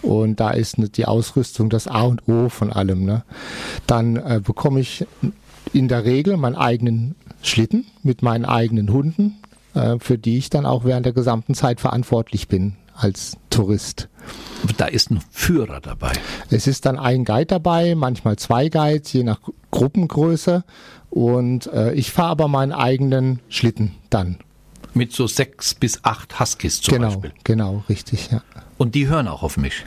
und 0.00 0.38
da 0.38 0.50
ist 0.50 0.78
ne- 0.78 0.88
die 0.88 1.06
Ausrüstung 1.06 1.68
das 1.68 1.88
A 1.88 2.02
und 2.02 2.28
O 2.28 2.48
von 2.48 2.72
allem. 2.72 3.04
Ne? 3.04 3.24
Dann 3.88 4.14
äh, 4.14 4.40
bekomme 4.40 4.78
ich 4.78 5.04
in 5.72 5.88
der 5.88 6.04
Regel 6.04 6.36
meinen 6.36 6.54
eigenen 6.54 7.16
Schlitten 7.42 7.84
mit 8.04 8.22
meinen 8.22 8.44
eigenen 8.44 8.92
Hunden, 8.92 9.38
äh, 9.74 9.96
für 9.98 10.16
die 10.16 10.38
ich 10.38 10.48
dann 10.48 10.64
auch 10.64 10.84
während 10.84 11.06
der 11.06 11.12
gesamten 11.12 11.54
Zeit 11.54 11.80
verantwortlich 11.80 12.46
bin 12.46 12.76
als 12.98 13.36
Tourist. 13.50 14.08
Da 14.76 14.86
ist 14.86 15.10
ein 15.10 15.20
Führer 15.30 15.80
dabei. 15.80 16.12
Es 16.50 16.66
ist 16.66 16.84
dann 16.84 16.98
ein 16.98 17.24
Guide 17.24 17.46
dabei, 17.46 17.94
manchmal 17.94 18.36
zwei 18.36 18.68
Guides, 18.68 19.12
je 19.12 19.22
nach 19.22 19.40
Gruppengröße. 19.70 20.64
Und 21.10 21.66
äh, 21.72 21.94
ich 21.94 22.10
fahre 22.12 22.30
aber 22.30 22.48
meinen 22.48 22.72
eigenen 22.72 23.40
Schlitten 23.48 23.94
dann. 24.10 24.38
Mit 24.94 25.12
so 25.12 25.26
sechs 25.26 25.74
bis 25.74 26.00
acht 26.04 26.38
Huskies 26.40 26.80
zum 26.80 26.94
genau, 26.94 27.08
Beispiel. 27.08 27.32
genau, 27.44 27.84
richtig, 27.88 28.30
ja. 28.30 28.42
Und 28.78 28.94
die 28.94 29.08
hören 29.08 29.28
auch 29.28 29.42
auf 29.42 29.56
mich. 29.56 29.84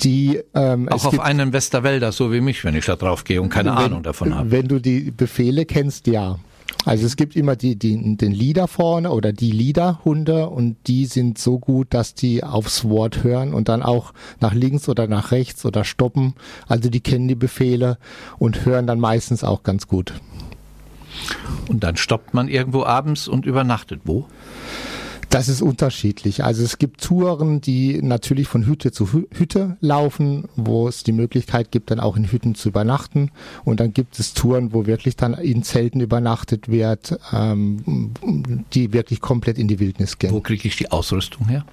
Die, 0.00 0.40
ähm, 0.54 0.88
Auch 0.88 1.04
auf 1.04 1.12
gibt- 1.12 1.22
einen 1.22 1.52
Westerwälder, 1.52 2.10
so 2.12 2.32
wie 2.32 2.40
mich, 2.40 2.64
wenn 2.64 2.74
ich 2.74 2.86
da 2.86 2.96
drauf 2.96 3.22
gehe 3.24 3.40
und 3.40 3.50
keine 3.50 3.70
wenn, 3.70 3.78
Ahnung 3.78 4.02
davon 4.02 4.34
habe. 4.34 4.50
Wenn 4.50 4.66
du 4.68 4.80
die 4.80 5.12
Befehle 5.12 5.64
kennst, 5.64 6.06
ja. 6.08 6.38
Also 6.84 7.04
es 7.04 7.16
gibt 7.16 7.34
immer 7.34 7.56
die, 7.56 7.76
die, 7.76 8.16
den 8.16 8.32
Leader 8.32 8.68
vorne 8.68 9.10
oder 9.10 9.32
die 9.32 9.50
Leaderhunde 9.50 10.48
und 10.48 10.76
die 10.86 11.06
sind 11.06 11.36
so 11.36 11.58
gut, 11.58 11.88
dass 11.90 12.14
die 12.14 12.44
aufs 12.44 12.88
Wort 12.88 13.24
hören 13.24 13.54
und 13.54 13.68
dann 13.68 13.82
auch 13.82 14.12
nach 14.40 14.54
links 14.54 14.88
oder 14.88 15.08
nach 15.08 15.32
rechts 15.32 15.64
oder 15.64 15.82
stoppen. 15.82 16.34
Also 16.68 16.88
die 16.88 17.00
kennen 17.00 17.26
die 17.26 17.34
Befehle 17.34 17.98
und 18.38 18.64
hören 18.64 18.86
dann 18.86 19.00
meistens 19.00 19.42
auch 19.42 19.64
ganz 19.64 19.88
gut. 19.88 20.12
Und 21.68 21.82
dann 21.82 21.96
stoppt 21.96 22.34
man 22.34 22.48
irgendwo 22.48 22.84
abends 22.84 23.26
und 23.26 23.46
übernachtet. 23.46 24.02
Wo? 24.04 24.26
Das 25.36 25.50
ist 25.50 25.60
unterschiedlich. 25.60 26.42
Also 26.44 26.64
es 26.64 26.78
gibt 26.78 27.02
Touren, 27.02 27.60
die 27.60 28.00
natürlich 28.00 28.48
von 28.48 28.64
Hütte 28.64 28.90
zu 28.90 29.04
Hü- 29.04 29.26
Hütte 29.36 29.76
laufen, 29.82 30.48
wo 30.56 30.88
es 30.88 31.02
die 31.02 31.12
Möglichkeit 31.12 31.70
gibt, 31.70 31.90
dann 31.90 32.00
auch 32.00 32.16
in 32.16 32.32
Hütten 32.32 32.54
zu 32.54 32.70
übernachten. 32.70 33.30
Und 33.62 33.78
dann 33.80 33.92
gibt 33.92 34.18
es 34.18 34.32
Touren, 34.32 34.72
wo 34.72 34.86
wirklich 34.86 35.14
dann 35.14 35.34
in 35.34 35.62
Zelten 35.62 36.00
übernachtet 36.00 36.70
wird, 36.70 37.20
ähm, 37.34 38.12
die 38.72 38.94
wirklich 38.94 39.20
komplett 39.20 39.58
in 39.58 39.68
die 39.68 39.78
Wildnis 39.78 40.16
gehen. 40.16 40.32
Wo 40.32 40.40
kriege 40.40 40.66
ich 40.68 40.76
die 40.76 40.90
Ausrüstung 40.90 41.46
her? 41.48 41.66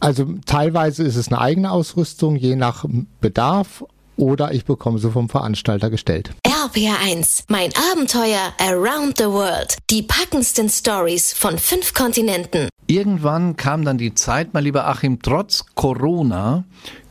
Also 0.00 0.26
teilweise 0.46 1.04
ist 1.04 1.14
es 1.14 1.28
eine 1.28 1.40
eigene 1.40 1.70
Ausrüstung, 1.70 2.34
je 2.34 2.56
nach 2.56 2.84
Bedarf, 3.20 3.84
oder 4.20 4.52
ich 4.52 4.64
bekomme 4.64 4.98
sie 4.98 5.10
vom 5.10 5.28
Veranstalter 5.28 5.90
gestellt. 5.90 6.30
RPR 6.46 6.98
1, 7.02 7.44
mein 7.48 7.70
Abenteuer 7.92 8.52
around 8.58 9.18
the 9.18 9.24
world. 9.24 9.78
Die 9.90 10.02
packendsten 10.02 10.68
Stories 10.68 11.32
von 11.32 11.58
fünf 11.58 11.94
Kontinenten. 11.94 12.68
Irgendwann 12.86 13.56
kam 13.56 13.84
dann 13.84 13.98
die 13.98 14.14
Zeit, 14.14 14.52
mein 14.52 14.64
lieber 14.64 14.86
Achim, 14.86 15.20
trotz 15.22 15.64
Corona 15.74 16.64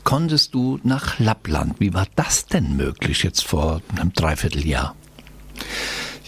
konntest 0.03 0.53
du 0.53 0.79
nach 0.83 1.19
Lappland. 1.19 1.79
Wie 1.79 1.93
war 1.93 2.05
das 2.15 2.45
denn 2.45 2.77
möglich 2.77 3.23
jetzt 3.23 3.43
vor 3.43 3.81
einem 3.95 4.13
Dreivierteljahr? 4.13 4.95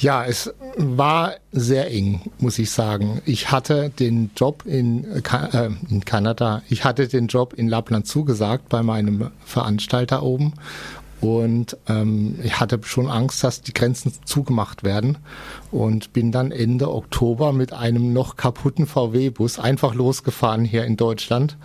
Ja, 0.02 0.26
es 0.26 0.52
war 0.78 1.36
sehr 1.52 1.92
eng, 1.92 2.22
muss 2.40 2.58
ich 2.58 2.72
sagen. 2.72 3.22
Ich 3.28 3.52
hatte 3.52 3.92
den 3.92 4.32
Job 4.36 4.64
in, 4.66 5.06
äh, 5.06 5.70
in 5.92 6.04
Kanada, 6.06 6.64
ich 6.70 6.84
hatte 6.84 7.08
den 7.08 7.28
Job 7.28 7.54
in 7.54 7.68
Lappland 7.68 8.08
zugesagt 8.08 8.68
bei 8.68 8.82
meinem 8.82 9.30
Veranstalter 9.46 10.24
oben 10.24 10.54
und 11.22 11.78
ähm, 11.88 12.40
ich 12.44 12.60
hatte 12.60 12.80
schon 12.84 13.08
Angst, 13.08 13.44
dass 13.44 13.62
die 13.62 13.74
Grenzen 13.74 14.12
zugemacht 14.26 14.84
werden 14.84 15.20
und 15.70 16.14
bin 16.14 16.32
dann 16.32 16.52
Ende 16.52 16.92
Oktober 16.92 17.54
mit 17.54 17.74
einem 17.74 18.12
noch 18.12 18.36
kaputten 18.36 18.88
VW-Bus 18.88 19.60
einfach 19.60 19.94
losgefahren 19.94 20.66
hier 20.66 20.84
in 20.84 20.98
Deutschland 20.98 21.58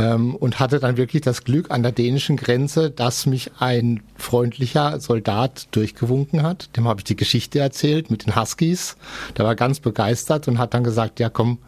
ähm, 0.00 0.34
und 0.34 0.58
hatte 0.58 0.80
dann 0.80 0.96
wirklich 0.96 1.22
das 1.22 1.44
Glück 1.44 1.70
an 1.70 1.84
der 1.84 1.92
dänischen 1.92 2.36
Grenze, 2.36 2.90
dass 2.90 3.24
mich 3.26 3.52
ein 3.60 4.02
freundlicher 4.16 4.98
Soldat 4.98 5.68
durchgewunken 5.70 6.42
hat. 6.42 6.76
Dem 6.76 6.88
habe 6.88 7.00
ich 7.00 7.04
die 7.04 7.16
Geschichte 7.16 7.60
erzählt 7.60 8.10
mit 8.10 8.26
den 8.26 8.34
Huskies. 8.34 8.96
Der 9.36 9.44
war 9.44 9.54
ganz 9.54 9.78
begeistert 9.78 10.48
und 10.48 10.58
hat 10.58 10.74
dann 10.74 10.82
gesagt, 10.82 11.20
ja 11.20 11.30
komm, 11.30 11.58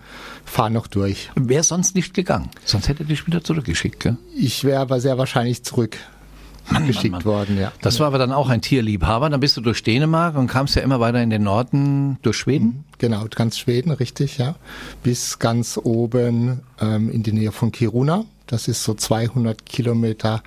fahr 0.45 0.69
noch 0.69 0.89
durch. 0.89 1.31
Wäre 1.37 1.63
sonst 1.63 1.95
nicht 1.95 2.13
gegangen. 2.13 2.51
Sonst 2.65 2.89
hätte 2.89 3.05
dich 3.05 3.25
wieder 3.29 3.45
zurückgeschickt, 3.45 4.01
gell? 4.01 4.17
Ich 4.37 4.65
wäre 4.65 4.81
aber 4.81 5.01
sehr 5.01 5.17
wahrscheinlich 5.17 5.63
zurück 5.63 5.97
Mann, 6.73 6.87
geschickt 6.87 7.13
Mann, 7.13 7.23
Mann. 7.25 7.25
worden, 7.25 7.59
ja. 7.59 7.73
Das 7.83 8.01
war 8.01 8.07
aber 8.07 8.19
dann 8.19 8.33
auch 8.33 8.49
ein 8.49 8.61
Tierliebhaber. 8.61 9.31
Dann 9.31 9.41
bist 9.41 9.57
du 9.57 9.61
durch 9.61 9.83
Dänemark 9.83 10.37
und 10.37 10.47
kamst 10.47 10.77
ja 10.77 10.83
immer 10.83 11.01
weiter 11.01 11.23
in 11.23 11.31
den 11.31 11.43
Norden 11.43 12.19
durch 12.23 12.37
Schweden. 12.37 12.85
Genau, 12.99 13.25
ganz 13.35 13.59
Schweden, 13.59 13.91
richtig, 13.93 14.39
ja. 14.39 14.57
Bis 15.03 15.39
ganz 15.39 15.79
oben 15.83 16.61
ähm, 16.81 17.11
in 17.11 17.23
die 17.23 17.33
Nähe 17.33 17.53
von 17.53 17.73
Kiruna. 17.73 18.25
Das 18.47 18.67
ist 18.67 18.83
so 18.83 18.95
200 18.95 19.65
Kilometer 19.65 20.43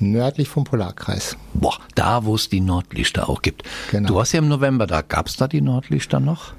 nördlich 0.00 0.48
vom 0.48 0.64
Polarkreis. 0.64 1.36
Boah, 1.54 1.78
da 1.94 2.24
wo 2.24 2.34
es 2.34 2.48
die 2.48 2.60
Nordlichter 2.60 3.28
auch 3.28 3.42
gibt. 3.42 3.62
Genau. 3.90 4.08
Du 4.08 4.14
warst 4.16 4.32
ja 4.32 4.40
im 4.40 4.48
November 4.48 4.86
da. 4.86 5.02
Gab 5.02 5.28
es 5.28 5.36
da 5.36 5.46
die 5.46 5.60
Nordlichter 5.60 6.18
noch? 6.20 6.52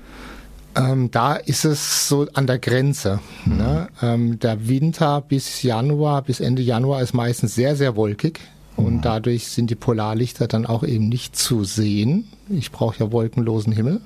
Ähm, 0.75 1.09
da 1.11 1.35
ist 1.35 1.65
es 1.65 2.07
so 2.07 2.27
an 2.33 2.47
der 2.47 2.59
Grenze. 2.59 3.19
Ne? 3.45 3.87
Ähm, 4.01 4.39
der 4.39 4.67
Winter 4.67 5.21
bis 5.21 5.63
Januar, 5.63 6.21
bis 6.21 6.39
Ende 6.39 6.61
Januar 6.61 7.01
ist 7.01 7.13
meistens 7.13 7.55
sehr, 7.55 7.75
sehr 7.75 7.95
wolkig. 7.95 8.41
Und 8.75 9.03
dadurch 9.03 9.47
sind 9.47 9.69
die 9.69 9.75
Polarlichter 9.75 10.47
dann 10.47 10.65
auch 10.65 10.83
eben 10.83 11.07
nicht 11.07 11.35
zu 11.35 11.63
sehen. 11.63 12.27
Ich 12.49 12.71
brauche 12.71 12.99
ja 12.99 13.11
wolkenlosen 13.11 13.73
Himmel. 13.73 14.01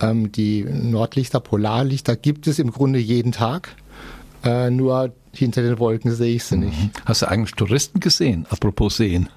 Ähm, 0.00 0.32
die 0.32 0.64
Nordlichter, 0.64 1.40
Polarlichter 1.40 2.16
gibt 2.16 2.46
es 2.46 2.58
im 2.58 2.70
Grunde 2.70 2.98
jeden 2.98 3.32
Tag. 3.32 3.76
Äh, 4.44 4.70
nur 4.70 5.14
hinter 5.32 5.62
den 5.62 5.78
Wolken 5.78 6.14
sehe 6.14 6.36
ich 6.36 6.44
sie 6.44 6.56
nicht. 6.56 6.76
Hast 7.04 7.22
du 7.22 7.26
eigentlich 7.28 7.52
Touristen 7.52 8.00
gesehen? 8.00 8.46
Apropos 8.50 8.96
sehen. 8.96 9.28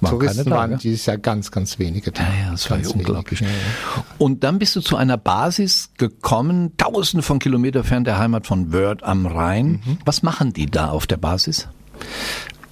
Waren 0.00 0.18
Touristen 0.18 0.50
da, 0.50 0.56
waren 0.56 0.70
gell? 0.70 0.78
dieses 0.78 1.06
Jahr 1.06 1.18
ganz, 1.18 1.50
ganz 1.52 1.78
wenige. 1.78 2.10
da. 2.10 2.22
Ja, 2.22 2.28
ja, 2.46 2.50
das 2.50 2.68
war 2.68 2.78
ja 2.78 2.82
Ganz 2.82 2.94
unglaublich. 2.94 3.40
Ja, 3.40 3.46
ja. 3.46 4.04
Und 4.18 4.42
dann 4.42 4.58
bist 4.58 4.74
du 4.74 4.80
zu 4.80 4.96
einer 4.96 5.16
Basis 5.16 5.90
gekommen, 5.96 6.76
tausende 6.76 7.22
von 7.22 7.38
Kilometern 7.38 7.84
fern 7.84 8.04
der 8.04 8.18
Heimat 8.18 8.46
von 8.46 8.72
Wörth 8.72 9.04
am 9.04 9.26
Rhein. 9.26 9.80
Was 10.04 10.22
machen 10.24 10.52
die 10.52 10.66
da 10.66 10.88
auf 10.88 11.06
der 11.06 11.18
Basis? 11.18 11.68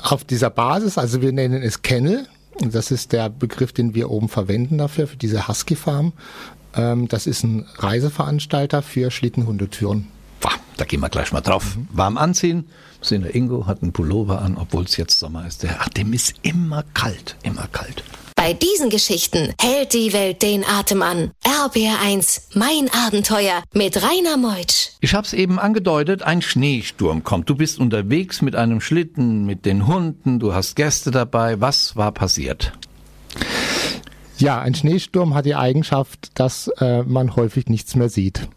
Auf 0.03 0.25
dieser 0.25 0.51
Basis, 0.51 0.99
also 0.99 1.23
wir 1.23 1.33
nennen 1.33 1.63
es 1.63 1.83
Kennel, 1.83 2.27
Das 2.61 2.91
ist 2.91 3.13
der 3.13 3.31
Begriff, 3.31 3.73
den 3.73 3.95
wir 3.95 4.11
oben 4.11 4.29
verwenden 4.29 4.77
dafür, 4.77 5.07
für 5.07 5.17
diese 5.17 5.49
Husky 5.49 5.77
Farm. 5.77 6.13
Ähm, 6.75 7.09
das 7.09 7.27
ist 7.27 7.43
ein 7.43 7.67
Reiseveranstalter 7.77 8.83
für 8.83 9.11
Schlittenhundetouren. 9.11 10.09
Da 10.77 10.87
gehen 10.87 11.01
wir 11.01 11.11
gleich 11.11 11.31
mal 11.31 11.43
drauf. 11.43 11.77
Warm 11.93 12.17
anziehen. 12.17 12.65
Der 13.11 13.35
Ingo 13.35 13.67
hat 13.67 13.83
einen 13.83 13.93
Pullover 13.93 14.41
an, 14.41 14.57
obwohl 14.57 14.85
es 14.85 14.97
jetzt 14.97 15.19
Sommer 15.19 15.47
ist. 15.47 15.63
Der, 15.63 15.77
ach, 15.81 15.91
dem 15.91 16.15
ist 16.15 16.37
immer 16.41 16.85
kalt, 16.95 17.37
immer 17.43 17.67
kalt. 17.67 18.03
Bei 18.43 18.55
diesen 18.55 18.89
Geschichten 18.89 19.53
hält 19.61 19.93
die 19.93 20.15
Welt 20.15 20.41
den 20.41 20.65
Atem 20.65 21.03
an. 21.03 21.33
RBR1, 21.45 22.41
mein 22.55 22.89
Abenteuer 23.07 23.63
mit 23.75 24.03
Rainer 24.03 24.39
Meutsch. 24.39 24.93
Ich 25.01 25.13
habe 25.13 25.27
es 25.27 25.35
eben 25.35 25.59
angedeutet, 25.59 26.23
ein 26.23 26.41
Schneesturm 26.41 27.23
kommt. 27.23 27.51
Du 27.51 27.55
bist 27.55 27.79
unterwegs 27.79 28.41
mit 28.41 28.57
einem 28.57 28.81
Schlitten, 28.81 29.45
mit 29.45 29.67
den 29.67 29.87
Hunden, 29.87 30.39
du 30.39 30.55
hast 30.55 30.75
Gäste 30.75 31.11
dabei. 31.11 31.61
Was 31.61 31.97
war 31.97 32.13
passiert? 32.13 32.73
Ja, 34.39 34.59
ein 34.59 34.75
Schneesturm 34.75 35.35
hat 35.35 35.45
die 35.45 35.55
Eigenschaft, 35.55 36.31
dass 36.33 36.69
äh, 36.79 37.03
man 37.03 37.37
häufig 37.37 37.67
nichts 37.67 37.95
mehr 37.95 38.09
sieht. 38.09 38.49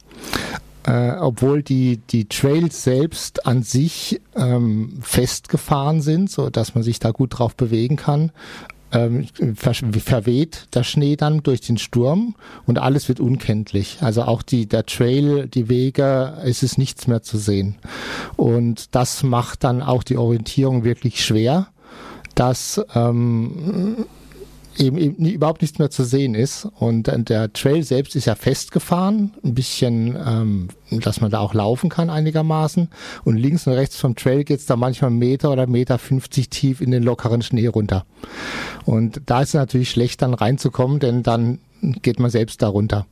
Äh, 0.86 1.12
obwohl 1.20 1.62
die, 1.62 1.98
die 1.98 2.30
Trails 2.30 2.84
selbst 2.84 3.46
an 3.46 3.64
sich 3.64 4.22
ähm, 4.36 5.00
festgefahren 5.02 6.02
sind, 6.02 6.30
so 6.30 6.50
dass 6.50 6.74
man 6.74 6.84
sich 6.84 7.00
da 7.00 7.12
gut 7.12 7.38
drauf 7.38 7.56
bewegen 7.56 7.96
kann, 7.96 8.32
ähm, 8.94 9.26
ver 9.56 9.74
verweht 9.74 10.68
der 10.74 10.84
Schnee 10.84 11.16
dann 11.16 11.44
durch 11.44 11.62
den 11.62 11.78
Sturm 11.78 12.36
und 12.66 12.78
alles 12.80 13.10
wird 13.10 13.20
unkenntlich. 13.20 13.98
Also 14.02 14.24
auch 14.24 14.42
die, 14.44 14.68
der 14.68 14.86
Trail, 14.86 15.48
die 15.48 15.68
Wege, 15.68 16.38
es 16.44 16.64
ist 16.64 16.78
nichts 16.78 17.08
mehr 17.08 17.24
zu 17.24 17.38
sehen. 17.38 17.76
Und 18.36 18.96
das 18.96 19.24
macht 19.24 19.64
dann 19.64 19.82
auch 19.82 20.04
die 20.04 20.18
Orientierung 20.18 20.84
wirklich 20.84 21.26
schwer, 21.26 21.68
dass 22.36 22.82
ähm, 22.96 24.06
eben, 24.78 24.98
eben 24.98 25.26
überhaupt 25.26 25.62
nichts 25.62 25.80
mehr 25.80 25.90
zu 25.90 26.04
sehen 26.04 26.36
ist. 26.36 26.68
Und 26.80 27.12
der 27.30 27.52
Trail 27.54 27.84
selbst 27.84 28.16
ist 28.16 28.26
ja 28.26 28.36
festgefahren, 28.36 29.34
ein 29.44 29.54
bisschen, 29.54 30.16
ähm, 30.16 30.68
dass 30.90 31.22
man 31.22 31.32
da 31.32 31.40
auch 31.40 31.54
laufen 31.54 31.90
kann 31.90 32.10
einigermaßen. 32.10 32.90
Und 33.24 33.38
links 33.38 33.68
und 33.68 33.74
rechts 33.74 33.98
vom 33.98 34.16
Trail 34.16 34.44
geht's 34.44 34.66
da 34.66 34.76
manchmal 34.76 35.12
Meter 35.12 35.52
oder 35.52 35.68
Meter 35.68 35.98
50 35.98 36.50
tief 36.50 36.82
in 36.82 36.92
den 36.92 37.04
lockeren 37.04 37.42
Schnee 37.42 37.68
runter. 37.68 38.06
Und 38.86 39.22
da 39.26 39.42
ist 39.42 39.50
es 39.50 39.54
natürlich 39.56 39.92
schlecht 39.92 40.22
dann 40.22 40.34
reinzukommen, 40.34 41.00
denn 41.00 41.24
dann 41.24 41.60
geht 42.02 42.20
man 42.20 42.32
selbst 42.32 42.62
darunter. 42.62 43.06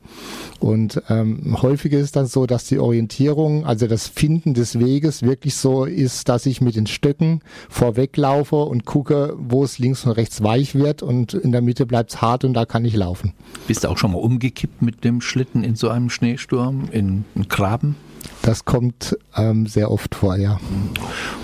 Und 0.59 1.01
ähm, 1.09 1.57
häufig 1.61 1.93
ist 1.93 2.01
es 2.01 2.11
dann 2.11 2.27
so, 2.27 2.45
dass 2.45 2.65
die 2.65 2.79
Orientierung, 2.79 3.65
also 3.65 3.87
das 3.87 4.07
Finden 4.07 4.53
des 4.53 4.79
Weges 4.79 5.23
wirklich 5.23 5.55
so 5.55 5.85
ist, 5.85 6.29
dass 6.29 6.45
ich 6.45 6.61
mit 6.61 6.75
den 6.75 6.87
Stöcken 6.87 7.41
vorweglaufe 7.69 8.57
und 8.57 8.85
gucke, 8.85 9.35
wo 9.37 9.63
es 9.63 9.79
links 9.79 10.05
und 10.05 10.11
rechts 10.11 10.43
weich 10.43 10.75
wird 10.75 11.01
und 11.01 11.33
in 11.33 11.51
der 11.51 11.61
Mitte 11.61 11.85
bleibt 11.85 12.11
es 12.11 12.21
hart 12.21 12.45
und 12.45 12.53
da 12.53 12.65
kann 12.65 12.85
ich 12.85 12.95
laufen. 12.95 13.33
Bist 13.67 13.83
du 13.83 13.89
auch 13.89 13.97
schon 13.97 14.11
mal 14.11 14.19
umgekippt 14.19 14.81
mit 14.81 15.03
dem 15.03 15.21
Schlitten 15.21 15.63
in 15.63 15.75
so 15.75 15.89
einem 15.89 16.09
Schneesturm, 16.09 16.89
in 16.91 17.25
einen 17.35 17.47
Graben? 17.49 17.95
Das 18.43 18.65
kommt 18.65 19.17
ähm, 19.35 19.67
sehr 19.67 19.91
oft 19.91 20.15
vor, 20.15 20.35
ja. 20.35 20.59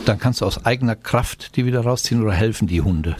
Dann 0.06 0.20
kannst 0.20 0.42
du 0.42 0.46
aus 0.46 0.66
eigener 0.66 0.96
Kraft 0.96 1.56
die 1.56 1.66
wieder 1.66 1.82
rausziehen 1.82 2.22
oder 2.22 2.34
helfen 2.34 2.68
die 2.68 2.82
Hunde? 2.82 3.16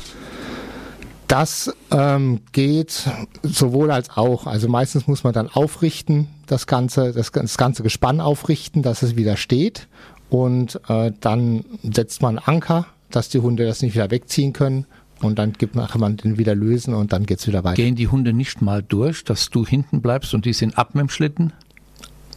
Das 1.28 1.76
ähm, 1.92 2.40
geht 2.54 3.10
sowohl 3.44 3.92
als 3.92 4.12
auch. 4.12 4.48
Also 4.48 4.70
meistens 4.70 5.08
muss 5.08 5.24
man 5.24 5.34
dann 5.34 5.50
aufrichten, 5.50 6.28
das 6.48 6.68
ganze, 6.68 7.12
das, 7.12 7.32
das 7.32 7.58
ganze 7.58 7.84
Gespann 7.84 8.22
aufrichten, 8.22 8.82
dass 8.82 9.02
es 9.02 9.16
wieder 9.18 9.36
steht. 9.36 9.88
Und 10.30 10.80
äh, 10.88 11.12
dann 11.20 11.66
setzt 11.84 12.22
man 12.22 12.38
Anker, 12.38 12.88
dass 13.12 13.30
die 13.30 13.40
Hunde 13.40 13.66
das 13.66 13.82
nicht 13.82 13.94
wieder 13.94 14.12
wegziehen 14.12 14.54
können. 14.54 14.86
Und 15.22 15.40
dann 15.40 15.54
gibt 15.54 15.76
man, 15.76 15.88
kann 15.88 16.02
man 16.02 16.18
den 16.18 16.38
wieder 16.38 16.56
lösen 16.56 16.94
und 16.94 17.12
dann 17.12 17.26
geht's 17.26 17.48
wieder 17.48 17.64
weiter. 17.64 17.76
Gehen 17.76 17.96
die 17.96 18.08
Hunde 18.08 18.34
nicht 18.34 18.62
mal 18.62 18.84
durch, 18.84 19.24
dass 19.24 19.50
du 19.50 19.66
hinten 19.66 20.02
bleibst 20.02 20.34
und 20.34 20.46
die 20.46 20.54
sind 20.54 20.78
ab 20.78 20.94
mit 20.94 21.02
dem 21.02 21.10
Schlitten? 21.10 21.54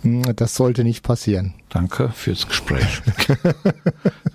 Hm, 0.03 0.35
das 0.35 0.55
sollte 0.55 0.83
nicht 0.83 1.03
passieren. 1.03 1.55
Danke 1.71 2.11
fürs 2.15 2.47
Gespräch. 2.49 3.01
du 3.43 3.51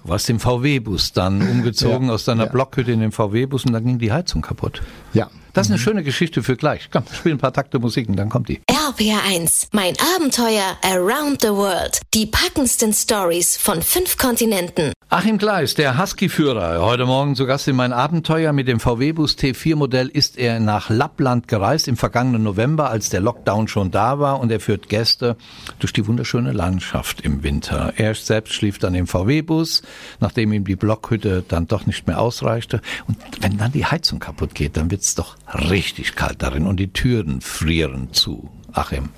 warst 0.03 0.29
im 0.29 0.39
VW-Bus 0.39 1.11
dann 1.11 1.41
umgezogen 1.41 2.07
ja, 2.07 2.13
aus 2.13 2.23
deiner 2.23 2.45
ja. 2.45 2.51
Blockhütte 2.51 2.93
in 2.93 3.01
den 3.01 3.11
VW-Bus 3.11 3.65
und 3.65 3.73
dann 3.73 3.85
ging 3.85 3.99
die 3.99 4.11
Heizung 4.11 4.41
kaputt. 4.41 4.81
Ja. 5.13 5.29
Das 5.55 5.67
ist 5.67 5.71
eine 5.71 5.79
mhm. 5.79 5.83
schöne 5.83 6.03
Geschichte 6.03 6.43
für 6.43 6.57
gleich. 6.57 6.89
Komm, 6.91 7.03
spiel 7.13 7.31
ein 7.31 7.37
paar 7.37 7.53
Takte 7.53 7.79
Musik 7.79 8.09
und 8.09 8.17
dann 8.17 8.27
kommt 8.27 8.49
die. 8.49 8.59
RPR1, 8.69 9.69
mein 9.71 9.93
Abenteuer 10.15 10.77
around 10.83 11.41
the 11.41 11.47
world. 11.47 12.01
Die 12.13 12.25
packendsten 12.25 12.91
Stories 12.91 13.55
von 13.55 13.81
fünf 13.81 14.17
Kontinenten. 14.17 14.91
Achim 15.07 15.37
Gleis, 15.37 15.75
der 15.75 15.97
Husky-Führer, 15.97 16.83
heute 16.83 17.05
Morgen 17.05 17.35
zu 17.35 17.45
Gast 17.45 17.69
in 17.69 17.75
mein 17.77 17.93
Abenteuer 17.93 18.51
mit 18.51 18.67
dem 18.67 18.81
VW-Bus 18.81 19.37
T4-Modell 19.37 20.09
ist 20.09 20.37
er 20.37 20.59
nach 20.59 20.89
Lappland 20.89 21.47
gereist 21.47 21.87
im 21.87 21.95
vergangenen 21.95 22.43
November, 22.43 22.89
als 22.89 23.09
der 23.09 23.21
Lockdown 23.21 23.69
schon 23.69 23.91
da 23.91 24.19
war 24.19 24.41
und 24.41 24.51
er 24.51 24.59
führt 24.59 24.89
Gäste 24.89 25.37
durch 25.79 25.93
die 25.93 26.05
wunderschöne 26.05 26.51
Landschaft 26.51 27.21
im 27.25 27.43
Winter. 27.43 27.93
Er 27.97 28.13
selbst 28.15 28.53
schlief 28.53 28.79
dann 28.79 28.95
im 28.95 29.07
VW-Bus, 29.07 29.81
nachdem 30.19 30.53
ihm 30.53 30.63
die 30.63 30.75
Blockhütte 30.75 31.43
dann 31.47 31.67
doch 31.67 31.85
nicht 31.85 32.07
mehr 32.07 32.21
ausreichte. 32.21 32.81
Und 33.07 33.17
wenn 33.41 33.57
dann 33.57 33.71
die 33.71 33.85
Heizung 33.85 34.19
kaputt 34.19 34.55
geht, 34.55 34.77
dann 34.77 34.91
wird's 34.91 35.15
doch 35.15 35.35
richtig 35.53 36.15
kalt 36.15 36.41
darin 36.41 36.65
und 36.67 36.79
die 36.79 36.93
Türen 36.93 37.41
frieren 37.41 38.13
zu. 38.13 38.49
Achim. 38.71 39.09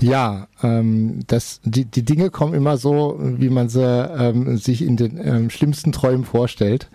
Ja, 0.00 0.48
ähm, 0.62 1.20
das, 1.26 1.60
die, 1.62 1.84
die 1.84 2.04
Dinge 2.04 2.30
kommen 2.30 2.54
immer 2.54 2.78
so, 2.78 3.18
wie 3.20 3.50
man 3.50 3.68
sie 3.68 3.84
ähm, 3.84 4.56
sich 4.56 4.82
in 4.82 4.96
den 4.96 5.18
ähm, 5.22 5.50
schlimmsten 5.50 5.92
Träumen 5.92 6.24
vorstellt. 6.24 6.88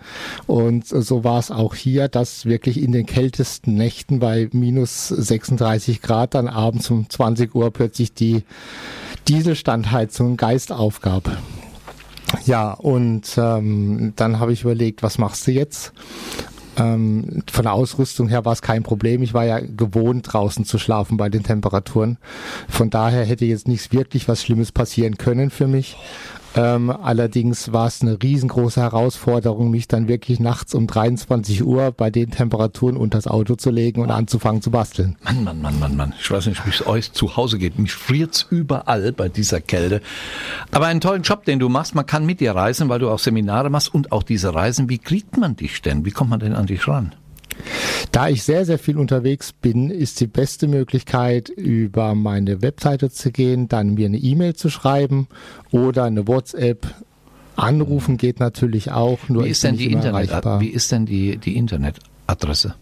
Und 0.46 0.86
so 0.88 1.22
war 1.22 1.38
es 1.38 1.52
auch 1.52 1.74
hier, 1.76 2.08
dass 2.08 2.46
wirklich 2.46 2.82
in 2.82 2.90
den 2.90 3.06
kältesten 3.06 3.74
Nächten 3.74 4.18
bei 4.18 4.48
minus 4.52 5.08
36 5.08 6.02
Grad 6.02 6.34
dann 6.34 6.48
abends 6.48 6.90
um 6.90 7.08
20 7.08 7.54
Uhr 7.54 7.70
plötzlich 7.72 8.12
die 8.12 8.42
Dieselstandheizung 9.28 10.36
Geist 10.36 10.72
aufgab. 10.72 11.30
Ja, 12.44 12.72
und 12.72 13.22
ähm, 13.36 14.12
dann 14.16 14.38
habe 14.40 14.52
ich 14.52 14.62
überlegt, 14.62 15.02
was 15.02 15.18
machst 15.18 15.46
du 15.46 15.52
jetzt? 15.52 15.92
Ähm, 16.78 17.42
von 17.50 17.64
der 17.64 17.72
Ausrüstung 17.72 18.28
her 18.28 18.44
war 18.44 18.52
es 18.52 18.62
kein 18.62 18.82
Problem. 18.82 19.22
Ich 19.22 19.34
war 19.34 19.44
ja 19.44 19.60
gewohnt, 19.60 20.32
draußen 20.32 20.64
zu 20.64 20.78
schlafen 20.78 21.16
bei 21.16 21.28
den 21.28 21.42
Temperaturen. 21.42 22.18
Von 22.68 22.90
daher 22.90 23.24
hätte 23.24 23.46
jetzt 23.46 23.66
nichts 23.66 23.92
wirklich 23.92 24.28
was 24.28 24.42
Schlimmes 24.42 24.72
passieren 24.72 25.16
können 25.16 25.50
für 25.50 25.66
mich. 25.66 25.96
Ähm, 26.56 26.90
allerdings 26.90 27.72
war 27.74 27.86
es 27.86 28.00
eine 28.00 28.22
riesengroße 28.22 28.80
Herausforderung, 28.80 29.70
mich 29.70 29.88
dann 29.88 30.08
wirklich 30.08 30.40
nachts 30.40 30.74
um 30.74 30.86
23 30.86 31.62
Uhr 31.62 31.92
bei 31.92 32.10
den 32.10 32.30
Temperaturen 32.30 32.96
unter 32.96 33.18
das 33.18 33.26
Auto 33.26 33.56
zu 33.56 33.70
legen 33.70 34.00
und 34.00 34.10
anzufangen 34.10 34.62
zu 34.62 34.70
basteln. 34.70 35.16
Mann, 35.22 35.44
Mann, 35.44 35.60
Mann, 35.60 35.78
Mann, 35.78 35.96
Mann. 35.96 36.14
Ich 36.18 36.30
weiß 36.30 36.46
nicht, 36.46 36.64
wie 36.64 36.70
es 36.70 36.86
euch 36.86 37.12
zu 37.12 37.36
Hause 37.36 37.58
geht. 37.58 37.78
Mich 37.78 37.92
friert's 37.92 38.46
überall 38.48 39.12
bei 39.12 39.28
dieser 39.28 39.60
Kälte. 39.60 40.00
Aber 40.70 40.86
einen 40.86 41.02
tollen 41.02 41.22
Job, 41.22 41.44
den 41.44 41.58
du 41.58 41.68
machst. 41.68 41.94
Man 41.94 42.06
kann 42.06 42.24
mit 42.24 42.40
dir 42.40 42.52
reisen, 42.52 42.88
weil 42.88 43.00
du 43.00 43.10
auch 43.10 43.18
Seminare 43.18 43.68
machst 43.68 43.92
und 43.92 44.10
auch 44.10 44.22
diese 44.22 44.54
Reisen. 44.54 44.88
Wie 44.88 44.98
kriegt 44.98 45.36
man 45.36 45.56
dich 45.56 45.82
denn? 45.82 46.06
Wie 46.06 46.10
kommt 46.10 46.30
man 46.30 46.40
denn 46.40 46.54
an 46.54 46.66
dich 46.66 46.88
ran? 46.88 47.14
Da 48.12 48.28
ich 48.28 48.44
sehr, 48.44 48.64
sehr 48.64 48.78
viel 48.78 48.96
unterwegs 48.96 49.52
bin, 49.52 49.90
ist 49.90 50.20
die 50.20 50.26
beste 50.26 50.68
Möglichkeit, 50.68 51.50
über 51.50 52.14
meine 52.14 52.62
Webseite 52.62 53.10
zu 53.10 53.30
gehen, 53.30 53.68
dann 53.68 53.92
mir 53.94 54.06
eine 54.06 54.16
E-Mail 54.16 54.54
zu 54.54 54.70
schreiben 54.70 55.28
oder 55.70 56.04
eine 56.04 56.26
WhatsApp. 56.26 56.86
Anrufen 57.56 58.16
geht 58.16 58.40
natürlich 58.40 58.90
auch, 58.90 59.18
nur 59.28 59.44
wie 59.44 59.50
ist 59.50 59.62
denn 59.64 59.76
die 59.76 59.92
Internet, 59.92 60.30
Wie 60.60 60.68
ist 60.68 60.90
denn 60.92 61.04
die, 61.06 61.36
die 61.36 61.56
Internetadresse? 61.56 62.74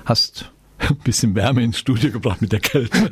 hast 0.04 0.52
ein 0.88 0.96
bisschen 0.96 1.34
Wärme 1.34 1.62
ins 1.62 1.78
Studio 1.78 2.10
gebracht 2.10 2.42
mit 2.42 2.52
der 2.52 2.60
Kälte. 2.60 3.10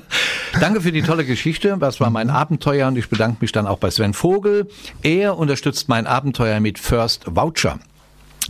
Danke 0.60 0.80
für 0.80 0.90
die 0.92 1.02
tolle 1.02 1.24
Geschichte. 1.24 1.76
Das 1.78 2.00
war 2.00 2.10
mein 2.10 2.30
Abenteuer 2.30 2.88
und 2.88 2.96
ich 2.96 3.08
bedanke 3.08 3.38
mich 3.40 3.52
dann 3.52 3.66
auch 3.66 3.78
bei 3.78 3.90
Sven 3.90 4.14
Vogel. 4.14 4.68
Er 5.02 5.36
unterstützt 5.36 5.88
mein 5.88 6.06
Abenteuer 6.06 6.60
mit 6.60 6.78
First 6.78 7.24
Voucher. 7.26 7.78